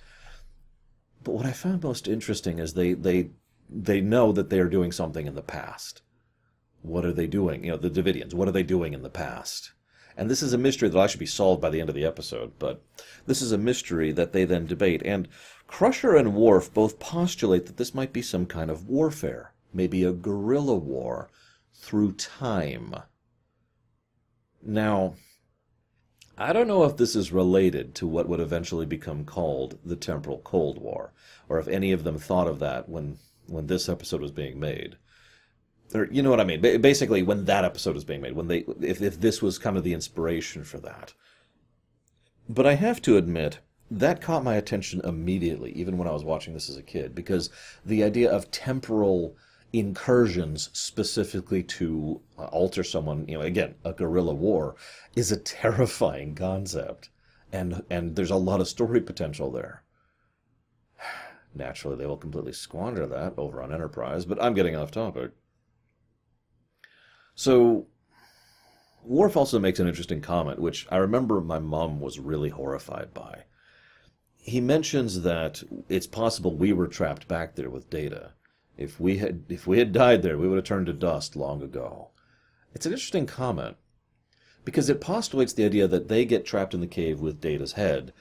But 1.24 1.34
what 1.34 1.46
I 1.46 1.52
found 1.52 1.84
most 1.84 2.08
interesting 2.08 2.60
is 2.60 2.74
they 2.74 2.94
they 2.94 3.32
they 3.70 4.02
know 4.02 4.32
that 4.32 4.50
they 4.50 4.60
are 4.60 4.70
doing 4.70 4.92
something 4.92 5.28
in 5.28 5.36
the 5.36 5.42
past. 5.42 6.02
What 6.82 7.06
are 7.06 7.14
they 7.14 7.28
doing? 7.28 7.64
You 7.64 7.72
know, 7.72 7.78
the 7.78 7.90
Devidians, 7.90 8.34
what 8.34 8.48
are 8.48 8.52
they 8.52 8.64
doing 8.64 8.94
in 8.94 9.04
the 9.04 9.10
past? 9.10 9.72
And 10.16 10.30
this 10.30 10.44
is 10.44 10.54
a 10.54 10.58
mystery 10.58 10.90
that'll 10.90 11.02
actually 11.02 11.20
be 11.20 11.26
solved 11.26 11.62
by 11.62 11.70
the 11.70 11.80
end 11.80 11.90
of 11.90 11.96
the 11.96 12.06
episode, 12.06 12.54
but 12.60 12.84
this 13.26 13.42
is 13.42 13.52
a 13.52 13.58
mystery 13.58 14.12
that 14.12 14.32
they 14.32 14.46
then 14.46 14.68
debate. 14.68 15.02
And 15.04 15.28
Crusher 15.66 16.16
and 16.16 16.36
Worf 16.36 16.74
both 16.74 17.00
postulate 17.00 17.66
that 17.66 17.78
this 17.78 17.96
might 17.96 18.14
be 18.14 18.22
some 18.22 18.46
kind 18.46 18.70
of 18.70 18.88
warfare, 18.88 19.54
maybe 19.74 20.04
a 20.04 20.12
guerrilla 20.12 20.76
war 20.76 21.30
through 21.74 22.14
time. 22.14 22.96
Now, 24.62 25.16
I 26.38 26.54
don't 26.54 26.68
know 26.68 26.84
if 26.84 26.98
this 26.98 27.16
is 27.16 27.32
related 27.32 27.96
to 27.96 28.08
what 28.08 28.28
would 28.28 28.40
eventually 28.40 28.86
become 28.86 29.26
called 29.26 29.80
the 29.84 29.96
Temporal 29.96 30.40
Cold 30.40 30.78
War, 30.80 31.14
or 31.50 31.60
if 31.60 31.68
any 31.68 31.92
of 31.92 32.04
them 32.04 32.18
thought 32.18 32.48
of 32.48 32.60
that 32.60 32.88
when 32.88 33.18
when 33.48 33.68
this 33.68 33.90
episode 33.90 34.22
was 34.22 34.32
being 34.32 34.60
made. 34.60 34.98
Or 35.94 36.08
you 36.12 36.24
know 36.24 36.30
what 36.30 36.40
I 36.40 36.46
mean? 36.46 36.62
Basically, 36.62 37.22
when 37.22 37.46
that 37.46 37.66
episode 37.66 37.96
was 37.96 38.04
being 38.04 38.22
made, 38.22 38.34
when 38.34 38.48
they 38.48 38.66
if 38.82 39.02
if 39.02 39.20
this 39.20 39.42
was 39.42 39.60
kind 39.60 39.78
of 39.78 39.84
the 39.84 39.94
inspiration 39.94 40.64
for 40.64 40.80
that. 40.80 41.14
But 42.50 42.66
I 42.66 42.74
have 42.74 43.02
to 43.04 43.18
admit, 43.18 43.60
that 43.90 44.22
caught 44.22 44.44
my 44.44 44.56
attention 44.56 45.02
immediately, 45.04 45.72
even 45.74 45.98
when 45.98 46.08
I 46.08 46.14
was 46.14 46.24
watching 46.24 46.54
this 46.54 46.70
as 46.70 46.78
a 46.78 46.84
kid, 46.84 47.14
because 47.14 47.50
the 47.86 48.04
idea 48.04 48.32
of 48.32 48.52
temporal 48.52 49.36
incursions 49.72 50.70
specifically 50.74 51.64
to 51.64 52.22
uh, 52.38 52.46
alter 52.46 52.84
someone, 52.84 53.26
you 53.28 53.36
know, 53.36 53.42
again, 53.42 53.76
a 53.84 53.94
guerrilla 53.94 54.34
war, 54.34 54.76
is 55.16 55.32
a 55.32 55.38
terrifying 55.38 56.36
concept. 56.36 57.10
And, 57.52 57.84
and 57.90 58.16
there's 58.16 58.32
a 58.32 58.36
lot 58.36 58.62
of 58.62 58.68
story 58.68 59.02
potential 59.02 59.52
there. 59.52 59.84
Naturally, 61.56 61.96
they 61.96 62.06
will 62.06 62.18
completely 62.18 62.54
squander 62.54 63.06
that 63.06 63.34
over 63.38 63.62
on 63.62 63.74
Enterprise, 63.74 64.26
but 64.26 64.42
I'm 64.42 64.54
getting 64.54 64.76
off 64.76 64.92
topic. 64.92 65.32
So, 67.36 67.88
Worf 69.04 69.36
also 69.36 69.60
makes 69.60 69.80
an 69.80 69.88
interesting 69.88 70.22
comment, 70.22 70.60
which 70.60 70.88
I 70.90 70.98
remember 70.98 71.42
my 71.42 71.60
mom 71.60 72.00
was 72.00 72.20
really 72.20 72.50
horrified 72.50 73.14
by. 73.14 73.44
He 74.38 74.62
mentions 74.62 75.22
that 75.22 75.64
it's 75.90 76.08
possible 76.08 76.56
we 76.56 76.74
were 76.74 76.88
trapped 76.88 77.28
back 77.28 77.56
there 77.56 77.70
with 77.70 77.90
Data. 77.90 78.32
If 78.78 79.00
we 79.00 79.18
had 79.18 79.44
if 79.50 79.68
we 79.68 79.80
had 79.80 79.92
died 79.92 80.24
there, 80.24 80.38
we 80.38 80.48
would 80.48 80.56
have 80.58 80.66
turned 80.66 80.88
to 80.88 80.94
dust 80.94 81.36
long 81.36 81.62
ago. 81.62 82.10
It's 82.74 82.86
an 82.86 82.92
interesting 82.92 83.26
comment 83.26 83.78
because 84.66 84.90
it 84.90 85.02
postulates 85.02 85.54
the 85.54 85.66
idea 85.66 85.88
that 85.88 86.08
they 86.08 86.26
get 86.26 86.46
trapped 86.46 86.74
in 86.74 86.82
the 86.82 86.88
cave 86.88 87.20
with 87.20 87.42
Data's 87.42 87.74
head, 87.74 88.14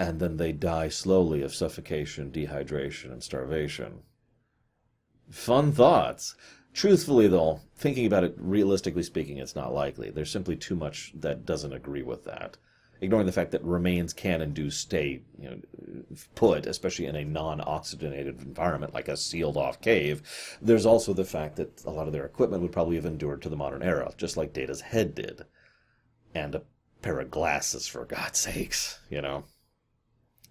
and 0.00 0.18
then 0.18 0.38
they 0.38 0.50
die 0.50 0.88
slowly 0.88 1.42
of 1.42 1.54
suffocation, 1.54 2.30
dehydration, 2.30 3.12
and 3.12 3.22
starvation. 3.22 4.00
Fun 5.28 5.72
thoughts. 5.72 6.36
Truthfully, 6.72 7.28
though, 7.28 7.60
thinking 7.76 8.06
about 8.06 8.24
it 8.24 8.34
realistically 8.38 9.02
speaking, 9.02 9.36
it's 9.36 9.54
not 9.54 9.74
likely. 9.74 10.08
There's 10.08 10.30
simply 10.30 10.56
too 10.56 10.74
much 10.74 11.12
that 11.16 11.44
doesn't 11.44 11.74
agree 11.74 12.02
with 12.02 12.24
that. 12.24 12.56
Ignoring 13.02 13.26
the 13.26 13.32
fact 13.32 13.50
that 13.50 13.62
remains 13.62 14.14
can 14.14 14.40
and 14.40 14.54
do 14.54 14.70
stay 14.70 15.20
you 15.38 15.50
know, 15.50 15.60
put, 16.34 16.64
especially 16.64 17.04
in 17.04 17.16
a 17.16 17.24
non-oxygenated 17.24 18.40
environment 18.40 18.94
like 18.94 19.08
a 19.08 19.18
sealed-off 19.18 19.82
cave, 19.82 20.22
there's 20.62 20.86
also 20.86 21.12
the 21.12 21.26
fact 21.26 21.56
that 21.56 21.84
a 21.84 21.90
lot 21.90 22.06
of 22.06 22.14
their 22.14 22.24
equipment 22.24 22.62
would 22.62 22.72
probably 22.72 22.96
have 22.96 23.04
endured 23.04 23.42
to 23.42 23.50
the 23.50 23.56
modern 23.56 23.82
era, 23.82 24.10
just 24.16 24.38
like 24.38 24.54
Data's 24.54 24.80
head 24.80 25.14
did. 25.14 25.42
And 26.34 26.54
a 26.54 26.62
pair 27.02 27.20
of 27.20 27.30
glasses, 27.30 27.86
for 27.86 28.06
God's 28.06 28.38
sakes, 28.38 28.98
you 29.10 29.20
know. 29.20 29.44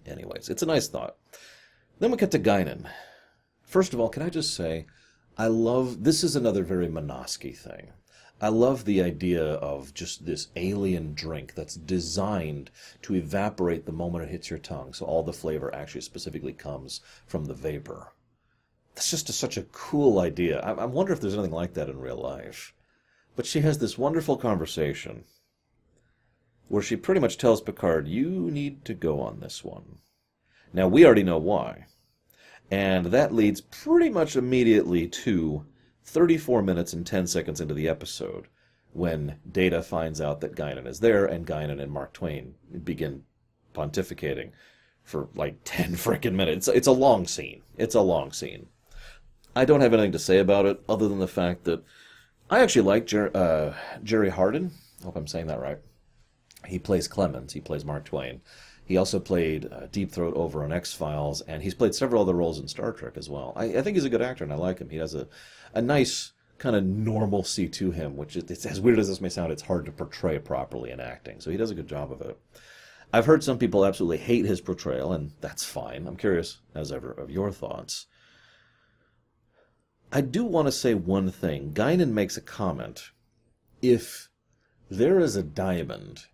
Anyways, 0.10 0.50
it's 0.50 0.63
a 0.63 0.67
nice 0.67 0.88
thought. 0.88 1.15
Then 2.00 2.12
we 2.12 2.17
get 2.17 2.32
to 2.32 2.39
Guinan. 2.39 2.89
First 3.63 3.93
of 3.93 4.00
all, 4.00 4.10
can 4.10 4.24
I 4.24 4.30
just 4.30 4.56
say, 4.56 4.88
I 5.38 5.48
love 5.48 6.04
this 6.04 6.24
is 6.24 6.36
another 6.36 6.63
very 6.63 6.88
Menosky 6.88 7.56
thing. 7.56 7.91
I 8.41 8.48
love 8.48 8.86
the 8.86 9.02
idea 9.02 9.43
of 9.43 9.93
just 9.93 10.26
this 10.26 10.48
alien 10.56 11.13
drink 11.13 11.56
that's 11.56 11.76
designed 11.76 12.72
to 13.02 13.15
evaporate 13.15 13.86
the 13.86 13.91
moment 13.91 14.24
it 14.24 14.32
hits 14.32 14.50
your 14.50 14.60
tongue, 14.60 14.93
so 14.93 15.06
all 15.06 15.24
the 15.24 15.34
flavor 15.34 15.74
actually 15.76 16.02
specifically 16.02 16.54
comes 16.54 17.02
from 17.26 17.45
the 17.45 17.54
vapor. 17.54 18.13
That's 18.95 19.12
just 19.12 19.30
a, 19.30 19.34
such 19.34 19.58
a 19.58 19.63
cool 19.63 20.19
idea. 20.19 20.62
I, 20.62 20.72
I 20.72 20.86
wonder 20.86 21.12
if 21.12 21.19
there's 21.19 21.34
anything 21.34 21.52
like 21.52 21.74
that 21.74 21.89
in 21.89 22.00
real 22.00 22.22
life. 22.22 22.74
But 23.36 23.45
she 23.45 23.60
has 23.62 23.78
this 23.80 23.98
wonderful 23.98 24.38
conversation 24.38 25.26
where 26.69 26.84
she 26.84 26.95
pretty 26.95 27.19
much 27.19 27.38
tells 27.38 27.62
Picard, 27.62 28.08
You 28.08 28.49
need 28.49 28.86
to 28.86 28.93
go 28.93 29.19
on 29.19 29.39
this 29.39 29.63
one. 29.63 29.97
Now, 30.71 30.88
we 30.88 31.05
already 31.05 31.23
know 31.23 31.38
why. 31.38 31.88
And 32.71 33.08
that 33.08 33.34
leads 33.34 33.62
pretty 33.62 34.10
much 34.10 34.36
immediately 34.36 35.08
to 35.08 35.65
34 36.03 36.62
minutes 36.62 36.93
and 36.93 37.05
10 37.05 37.27
seconds 37.27 37.60
into 37.60 37.73
the 37.73 37.89
episode 37.89 38.47
when 38.93 39.38
Data 39.51 39.82
finds 39.82 40.21
out 40.21 40.41
that 40.41 40.55
Guinan 40.55 40.88
is 40.88 40.99
there 40.99 41.25
and 41.25 41.45
Guinan 41.45 41.82
and 41.82 41.91
Mark 41.91 42.13
Twain 42.13 42.53
begin 42.84 43.23
pontificating 43.73 44.51
for 45.03 45.29
like 45.34 45.58
10 45.63 45.93
freaking 45.93 46.34
minutes. 46.34 46.67
It's 46.67 46.88
a 46.88 46.91
long 46.91 47.25
scene. 47.25 47.63
It's 47.77 47.95
a 47.95 48.01
long 48.01 48.32
scene. 48.32 48.67
I 49.55 49.65
don't 49.65 49.82
have 49.82 49.93
anything 49.93 50.12
to 50.12 50.19
say 50.19 50.38
about 50.38 50.67
it 50.67 50.79
other 50.88 51.08
than 51.08 51.19
the 51.19 51.27
fact 51.27 51.63
that 51.63 51.84
I 52.49 52.60
actually 52.60 52.84
like 52.84 53.08
Jer- 53.08 53.36
uh, 53.36 53.73
Jerry 54.03 54.29
Hardin. 54.29 54.71
I 55.01 55.05
hope 55.05 55.15
I'm 55.15 55.27
saying 55.27 55.47
that 55.47 55.60
right. 55.60 55.79
He 56.65 56.80
plays 56.80 57.08
Clemens. 57.08 57.54
He 57.54 57.62
plays 57.62 57.86
Mark 57.86 58.06
Twain. 58.06 58.41
He 58.86 58.98
also 58.98 59.19
played 59.19 59.72
uh, 59.72 59.88
Deep 59.91 60.12
Throat 60.12 60.36
over 60.36 60.63
on 60.63 60.74
X 60.74 60.93
Files, 60.93 61.41
and 61.41 61.62
he's 61.62 61.76
played 61.76 61.93
several 61.93 62.24
other 62.24 62.34
roles 62.34 62.60
in 62.60 62.67
Star 62.67 62.91
Trek 62.91 63.17
as 63.17 63.30
well. 63.30 63.54
I, 63.56 63.65
I 63.65 63.82
think 63.82 63.95
he's 63.95 64.06
a 64.06 64.10
good 64.10 64.22
actor, 64.22 64.43
and 64.43 64.52
I 64.52 64.56
like 64.56 64.80
him. 64.80 64.89
He 64.89 64.98
has 64.98 65.13
a, 65.13 65.28
a 65.74 65.82
nice 65.82 66.32
kind 66.58 66.76
of 66.76 66.84
normalcy 66.84 67.69
to 67.69 67.91
him, 67.91 68.17
which 68.17 68.36
is, 68.36 68.50
it's 68.50 68.65
as 68.65 68.82
weird 68.82 69.00
as 69.00 69.08
this 69.08 69.22
may 69.22 69.30
sound, 69.30 69.52
it's 69.52 69.62
hard 69.62 69.86
to 69.86 69.91
portray 69.91 70.39
properly 70.39 70.91
in 70.91 71.00
acting. 71.00 71.39
So 71.39 71.52
he 71.52 71.58
does 71.58 71.72
a 71.72 71.76
good 71.76 71.88
job 71.88 72.12
of 72.12 72.22
it. 72.22 72.38
I've 73.13 73.26
heard 73.26 73.43
some 73.43 73.58
people 73.58 73.86
absolutely 73.86 74.17
hate 74.17 74.45
his 74.45 74.60
portrayal, 74.62 75.13
and 75.13 75.32
that's 75.39 75.63
fine. 75.63 76.08
I'm 76.08 76.17
curious, 76.17 76.60
as 76.76 76.91
ever, 76.91 77.12
of 77.12 77.30
your 77.30 77.52
thoughts. 77.52 78.08
I 80.12 80.22
do 80.22 80.43
want 80.43 80.67
to 80.67 80.72
say 80.72 80.95
one 80.95 81.32
thing. 81.32 81.74
Guinan 81.74 82.12
makes 82.12 82.38
a 82.38 82.41
comment. 82.41 83.12
If 83.82 84.30
there 84.89 85.19
is 85.19 85.36
a 85.36 85.43
diamond 85.43 86.26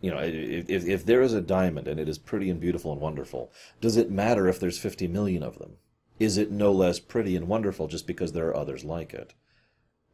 you 0.00 0.10
know, 0.10 0.18
if, 0.18 0.68
if 0.86 1.06
there 1.06 1.22
is 1.22 1.32
a 1.32 1.40
diamond 1.40 1.88
and 1.88 1.98
it 1.98 2.08
is 2.08 2.18
pretty 2.18 2.50
and 2.50 2.60
beautiful 2.60 2.92
and 2.92 3.00
wonderful, 3.00 3.50
does 3.80 3.96
it 3.96 4.10
matter 4.10 4.46
if 4.46 4.60
there's 4.60 4.78
50 4.78 5.08
million 5.08 5.42
of 5.42 5.58
them? 5.58 5.76
Is 6.18 6.38
it 6.38 6.50
no 6.50 6.72
less 6.72 6.98
pretty 6.98 7.36
and 7.36 7.48
wonderful 7.48 7.88
just 7.88 8.06
because 8.06 8.32
there 8.32 8.48
are 8.48 8.56
others 8.56 8.84
like 8.84 9.12
it? 9.12 9.34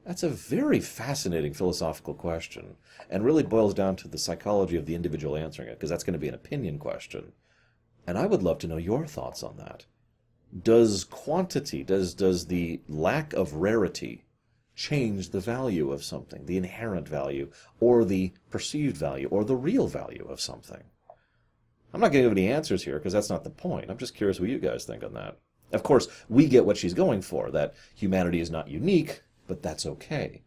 That's 0.04 0.24
a 0.24 0.28
very 0.28 0.80
fascinating 0.80 1.54
philosophical 1.54 2.14
question 2.14 2.76
and 3.08 3.24
really 3.24 3.44
boils 3.44 3.74
down 3.74 3.94
to 3.96 4.08
the 4.08 4.18
psychology 4.18 4.76
of 4.76 4.86
the 4.86 4.96
individual 4.96 5.36
answering 5.36 5.68
it 5.68 5.78
because 5.78 5.90
that's 5.90 6.02
going 6.04 6.14
to 6.14 6.18
be 6.18 6.28
an 6.28 6.34
opinion 6.34 6.78
question. 6.78 7.32
And 8.06 8.18
I 8.18 8.26
would 8.26 8.42
love 8.42 8.58
to 8.60 8.66
know 8.66 8.78
your 8.78 9.06
thoughts 9.06 9.44
on 9.44 9.56
that. 9.58 9.86
Does 10.60 11.04
quantity, 11.04 11.84
does, 11.84 12.14
does 12.14 12.46
the 12.46 12.80
lack 12.88 13.32
of 13.32 13.54
rarity 13.54 14.24
change 14.74 15.30
the 15.30 15.40
value 15.40 15.92
of 15.92 16.04
something, 16.04 16.46
the 16.46 16.56
inherent 16.56 17.08
value, 17.08 17.50
or 17.80 18.04
the 18.04 18.32
perceived 18.50 18.96
value, 18.96 19.28
or 19.28 19.44
the 19.44 19.56
real 19.56 19.88
value 19.88 20.26
of 20.28 20.40
something? 20.40 20.82
I'm 21.92 22.00
not 22.00 22.12
going 22.12 22.24
to 22.24 22.30
give 22.30 22.38
any 22.38 22.50
answers 22.50 22.84
here 22.84 22.98
because 22.98 23.12
that's 23.12 23.30
not 23.30 23.44
the 23.44 23.50
point. 23.50 23.90
I'm 23.90 23.98
just 23.98 24.14
curious 24.14 24.40
what 24.40 24.48
you 24.48 24.58
guys 24.58 24.84
think 24.84 25.04
on 25.04 25.14
that. 25.14 25.38
Of 25.72 25.82
course, 25.82 26.08
we 26.28 26.46
get 26.46 26.64
what 26.64 26.76
she's 26.76 26.94
going 26.94 27.22
for 27.22 27.50
that 27.50 27.74
humanity 27.94 28.40
is 28.40 28.50
not 28.50 28.68
unique, 28.68 29.22
but 29.46 29.62
that's 29.62 29.86
okay. 29.86 30.42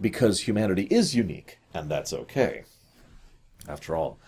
Because 0.00 0.40
humanity 0.40 0.86
is 0.90 1.14
unique, 1.14 1.58
and 1.74 1.90
that's 1.90 2.12
okay. 2.12 2.64
After 3.68 3.94
all, 3.94 4.18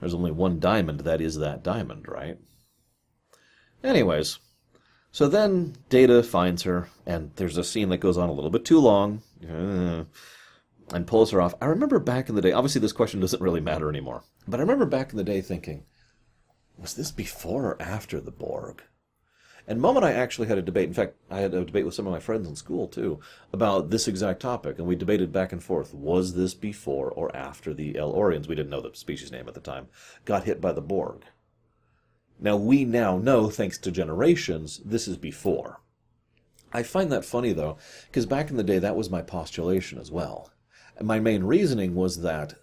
there's 0.00 0.14
only 0.14 0.30
one 0.32 0.58
diamond 0.58 1.00
that 1.00 1.20
is 1.20 1.36
that 1.36 1.62
diamond, 1.62 2.08
right? 2.08 2.38
Anyways, 3.84 4.38
so 5.12 5.28
then 5.28 5.76
Data 5.88 6.22
finds 6.22 6.62
her, 6.62 6.88
and 7.06 7.30
there's 7.36 7.58
a 7.58 7.64
scene 7.64 7.88
that 7.90 7.98
goes 7.98 8.18
on 8.18 8.28
a 8.28 8.32
little 8.32 8.50
bit 8.50 8.64
too 8.64 8.78
long, 8.78 9.22
uh, 9.48 10.04
and 10.92 11.06
pulls 11.06 11.30
her 11.30 11.40
off. 11.40 11.54
I 11.60 11.66
remember 11.66 11.98
back 11.98 12.28
in 12.28 12.34
the 12.34 12.42
day, 12.42 12.52
obviously 12.52 12.80
this 12.80 12.92
question 12.92 13.20
doesn't 13.20 13.42
really 13.42 13.60
matter 13.60 13.88
anymore, 13.88 14.22
but 14.46 14.58
I 14.58 14.62
remember 14.62 14.86
back 14.86 15.10
in 15.10 15.16
the 15.16 15.24
day 15.24 15.40
thinking, 15.40 15.84
was 16.78 16.94
this 16.94 17.10
before 17.10 17.66
or 17.66 17.82
after 17.82 18.20
the 18.20 18.30
Borg? 18.30 18.82
And 19.66 19.80
Mom 19.80 19.96
and 19.96 20.04
I 20.04 20.12
actually 20.12 20.48
had 20.48 20.58
a 20.58 20.62
debate. 20.62 20.88
In 20.88 20.94
fact, 20.94 21.14
I 21.30 21.38
had 21.38 21.54
a 21.54 21.64
debate 21.64 21.84
with 21.84 21.94
some 21.94 22.06
of 22.06 22.12
my 22.12 22.18
friends 22.18 22.48
in 22.48 22.56
school 22.56 22.88
too 22.88 23.20
about 23.52 23.90
this 23.90 24.08
exact 24.08 24.40
topic, 24.40 24.78
and 24.78 24.86
we 24.88 24.96
debated 24.96 25.32
back 25.32 25.52
and 25.52 25.62
forth. 25.62 25.94
Was 25.94 26.34
this 26.34 26.54
before 26.54 27.10
or 27.10 27.34
after 27.36 27.72
the 27.72 27.96
El-Aurians? 27.96 28.48
We 28.48 28.56
didn't 28.56 28.70
know 28.70 28.80
the 28.80 28.90
species 28.94 29.30
name 29.30 29.46
at 29.46 29.54
the 29.54 29.60
time. 29.60 29.88
Got 30.24 30.44
hit 30.44 30.60
by 30.60 30.72
the 30.72 30.80
Borg. 30.80 31.24
Now, 32.40 32.56
we 32.56 32.84
now 32.84 33.18
know, 33.18 33.50
thanks 33.50 33.76
to 33.78 33.90
generations, 33.90 34.80
this 34.84 35.06
is 35.06 35.18
before. 35.18 35.80
I 36.72 36.82
find 36.82 37.12
that 37.12 37.24
funny, 37.24 37.52
though, 37.52 37.76
because 38.06 38.26
back 38.26 38.48
in 38.50 38.56
the 38.56 38.62
day, 38.62 38.78
that 38.78 38.96
was 38.96 39.10
my 39.10 39.20
postulation 39.20 39.98
as 39.98 40.10
well. 40.10 40.50
And 40.96 41.06
my 41.06 41.20
main 41.20 41.44
reasoning 41.44 41.94
was 41.94 42.22
that 42.22 42.54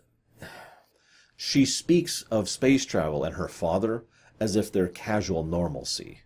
she 1.36 1.66
speaks 1.66 2.24
of 2.32 2.50
space 2.50 2.86
travel 2.86 3.24
and 3.24 3.36
her 3.36 3.48
father 3.48 4.06
as 4.40 4.56
if 4.56 4.72
they're 4.72 4.88
casual 4.88 5.44
normalcy. 5.44 6.22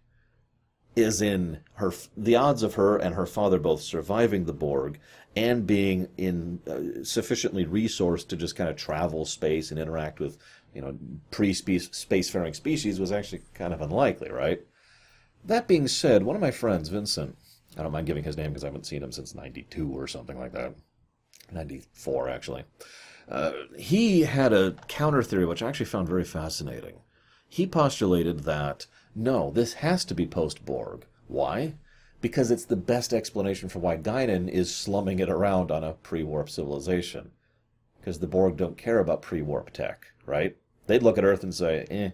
is 0.96 1.22
in 1.22 1.60
her 1.76 1.94
the 2.18 2.36
odds 2.36 2.64
of 2.64 2.76
her 2.76 2.98
and 2.98 3.16
her 3.16 3.26
father 3.26 3.60
both 3.60 3.82
surviving 3.82 4.46
the 4.46 4.54
Borg 4.54 5.00
and 5.36 5.66
being 5.66 6.10
in 6.18 6.60
uh, 6.68 7.04
sufficiently 7.04 7.66
resourced 7.66 8.28
to 8.28 8.36
just 8.36 8.56
kind 8.56 8.70
of 8.70 8.76
travel 8.76 9.26
space 9.26 9.72
and 9.72 9.80
interact 9.80 10.20
with 10.20 10.38
you 10.73 10.81
know 10.81 10.97
pre-spacefaring 11.31 12.55
species 12.55 12.99
was 12.99 13.12
actually 13.12 13.41
kind 13.53 13.73
of 13.73 13.81
unlikely, 13.81 14.29
right? 14.29 14.62
That 15.43 15.67
being 15.67 15.88
said, 15.88 16.23
one 16.23 16.36
of 16.36 16.41
my 16.41 16.51
friends, 16.51 16.89
Vincent, 16.89 17.36
I 17.77 17.84
don't 17.84 17.91
mind 17.91 18.07
giving 18.07 18.23
his 18.23 18.38
name 18.38 18.51
because 18.51 18.63
I 18.63 18.67
haven't 18.67 18.86
seen 18.86 19.03
him 19.03 19.12
since 19.12 19.36
'92 19.36 19.91
or 19.91 20.07
something 20.07 20.38
like 20.38 20.53
that, 20.53 20.75
'94 21.51 22.29
actually. 22.29 22.63
Uh, 23.29 23.51
he 23.77 24.21
had 24.21 24.51
a 24.51 24.75
counter 24.88 25.23
theory 25.23 25.45
which 25.45 25.62
I 25.62 25.69
actually 25.69 25.86
found 25.86 26.07
very 26.07 26.23
fascinating. 26.25 26.95
He 27.47 27.65
postulated 27.67 28.41
that 28.41 28.88
no, 29.15 29.51
this 29.51 29.73
has 29.73 30.05
to 30.05 30.15
be 30.15 30.25
post 30.25 30.65
Borg. 30.65 31.05
Why? 31.27 31.75
Because 32.21 32.51
it's 32.51 32.65
the 32.65 32.75
best 32.75 33.13
explanation 33.13 33.67
for 33.67 33.79
why 33.79 33.97
Guinan 33.97 34.47
is 34.47 34.73
slumming 34.73 35.19
it 35.19 35.29
around 35.29 35.71
on 35.71 35.84
a 35.84 35.93
pre 35.93 36.23
warp 36.23 36.49
civilization. 36.49 37.31
Because 37.99 38.19
the 38.19 38.27
Borg 38.27 38.57
don't 38.57 38.77
care 38.77 38.99
about 38.99 39.21
pre 39.21 39.41
warp 39.41 39.71
tech, 39.71 40.07
right? 40.25 40.55
They'd 40.88 41.04
look 41.04 41.17
at 41.17 41.24
Earth 41.24 41.44
and 41.44 41.54
say, 41.54 41.86
eh. 41.89 42.12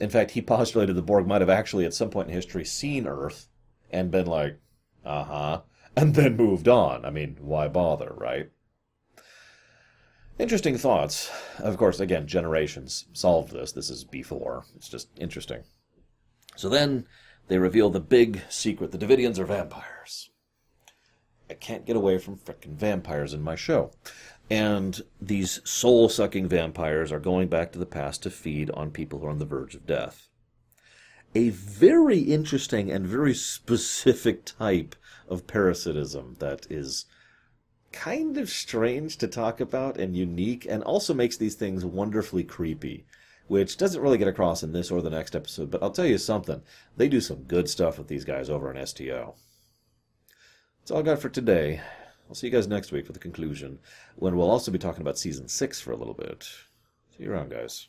In 0.00 0.10
fact, 0.10 0.32
he 0.32 0.42
postulated 0.42 0.96
the 0.96 1.02
Borg 1.02 1.26
might 1.26 1.40
have 1.40 1.50
actually, 1.50 1.84
at 1.84 1.94
some 1.94 2.10
point 2.10 2.28
in 2.28 2.34
history, 2.34 2.64
seen 2.64 3.06
Earth 3.06 3.48
and 3.90 4.10
been 4.10 4.26
like, 4.26 4.58
uh 5.04 5.24
huh, 5.24 5.60
and 5.96 6.14
then 6.14 6.36
moved 6.36 6.68
on. 6.68 7.04
I 7.04 7.10
mean, 7.10 7.36
why 7.40 7.68
bother, 7.68 8.12
right? 8.16 8.50
Interesting 10.38 10.78
thoughts. 10.78 11.30
Of 11.58 11.76
course, 11.76 11.98
again, 11.98 12.28
generations 12.28 13.06
solved 13.12 13.52
this. 13.52 13.72
This 13.72 13.90
is 13.90 14.04
before. 14.04 14.64
It's 14.76 14.88
just 14.88 15.08
interesting. 15.18 15.64
So 16.54 16.68
then 16.68 17.06
they 17.48 17.58
reveal 17.58 17.90
the 17.90 18.00
big 18.00 18.42
secret. 18.48 18.92
The 18.92 18.98
Devidians 18.98 19.38
are 19.38 19.46
vampires. 19.46 20.30
I 21.50 21.54
can't 21.54 21.86
get 21.86 21.96
away 21.96 22.18
from 22.18 22.36
frickin' 22.36 22.76
vampires 22.76 23.34
in 23.34 23.42
my 23.42 23.56
show. 23.56 23.90
And 24.50 25.02
these 25.20 25.60
soul 25.68 26.08
sucking 26.08 26.48
vampires 26.48 27.12
are 27.12 27.20
going 27.20 27.48
back 27.48 27.72
to 27.72 27.78
the 27.78 27.86
past 27.86 28.22
to 28.22 28.30
feed 28.30 28.70
on 28.70 28.90
people 28.90 29.18
who 29.18 29.26
are 29.26 29.30
on 29.30 29.38
the 29.38 29.44
verge 29.44 29.74
of 29.74 29.86
death. 29.86 30.28
A 31.34 31.50
very 31.50 32.20
interesting 32.20 32.90
and 32.90 33.06
very 33.06 33.34
specific 33.34 34.44
type 34.44 34.96
of 35.28 35.46
parasitism 35.46 36.36
that 36.38 36.66
is 36.70 37.04
kind 37.92 38.38
of 38.38 38.48
strange 38.48 39.18
to 39.18 39.28
talk 39.28 39.60
about 39.60 39.98
and 39.98 40.16
unique 40.16 40.66
and 40.68 40.82
also 40.82 41.12
makes 41.12 41.36
these 41.36 41.54
things 41.54 41.84
wonderfully 41.84 42.44
creepy 42.44 43.06
which 43.48 43.78
doesn't 43.78 44.02
really 44.02 44.18
get 44.18 44.28
across 44.28 44.62
in 44.62 44.72
this 44.72 44.90
or 44.90 45.02
the 45.02 45.10
next 45.10 45.34
episode, 45.34 45.70
but 45.70 45.82
I'll 45.82 45.90
tell 45.90 46.06
you 46.06 46.18
something. 46.18 46.62
They 46.96 47.08
do 47.08 47.20
some 47.20 47.44
good 47.44 47.68
stuff 47.68 47.98
with 47.98 48.06
these 48.06 48.24
guys 48.24 48.48
over 48.48 48.72
in 48.72 48.86
STO. 48.86 49.34
That's 50.80 50.90
all 50.90 50.98
I 50.98 51.02
got 51.02 51.18
for 51.18 51.30
today. 51.30 51.80
I'll 52.28 52.34
see 52.34 52.46
you 52.46 52.52
guys 52.52 52.68
next 52.68 52.92
week 52.92 53.06
for 53.06 53.12
the 53.12 53.18
conclusion, 53.18 53.78
when 54.16 54.36
we'll 54.36 54.50
also 54.50 54.70
be 54.70 54.78
talking 54.78 55.00
about 55.00 55.18
Season 55.18 55.48
6 55.48 55.80
for 55.80 55.92
a 55.92 55.96
little 55.96 56.14
bit. 56.14 56.48
See 57.16 57.24
you 57.24 57.32
around, 57.32 57.50
guys. 57.50 57.88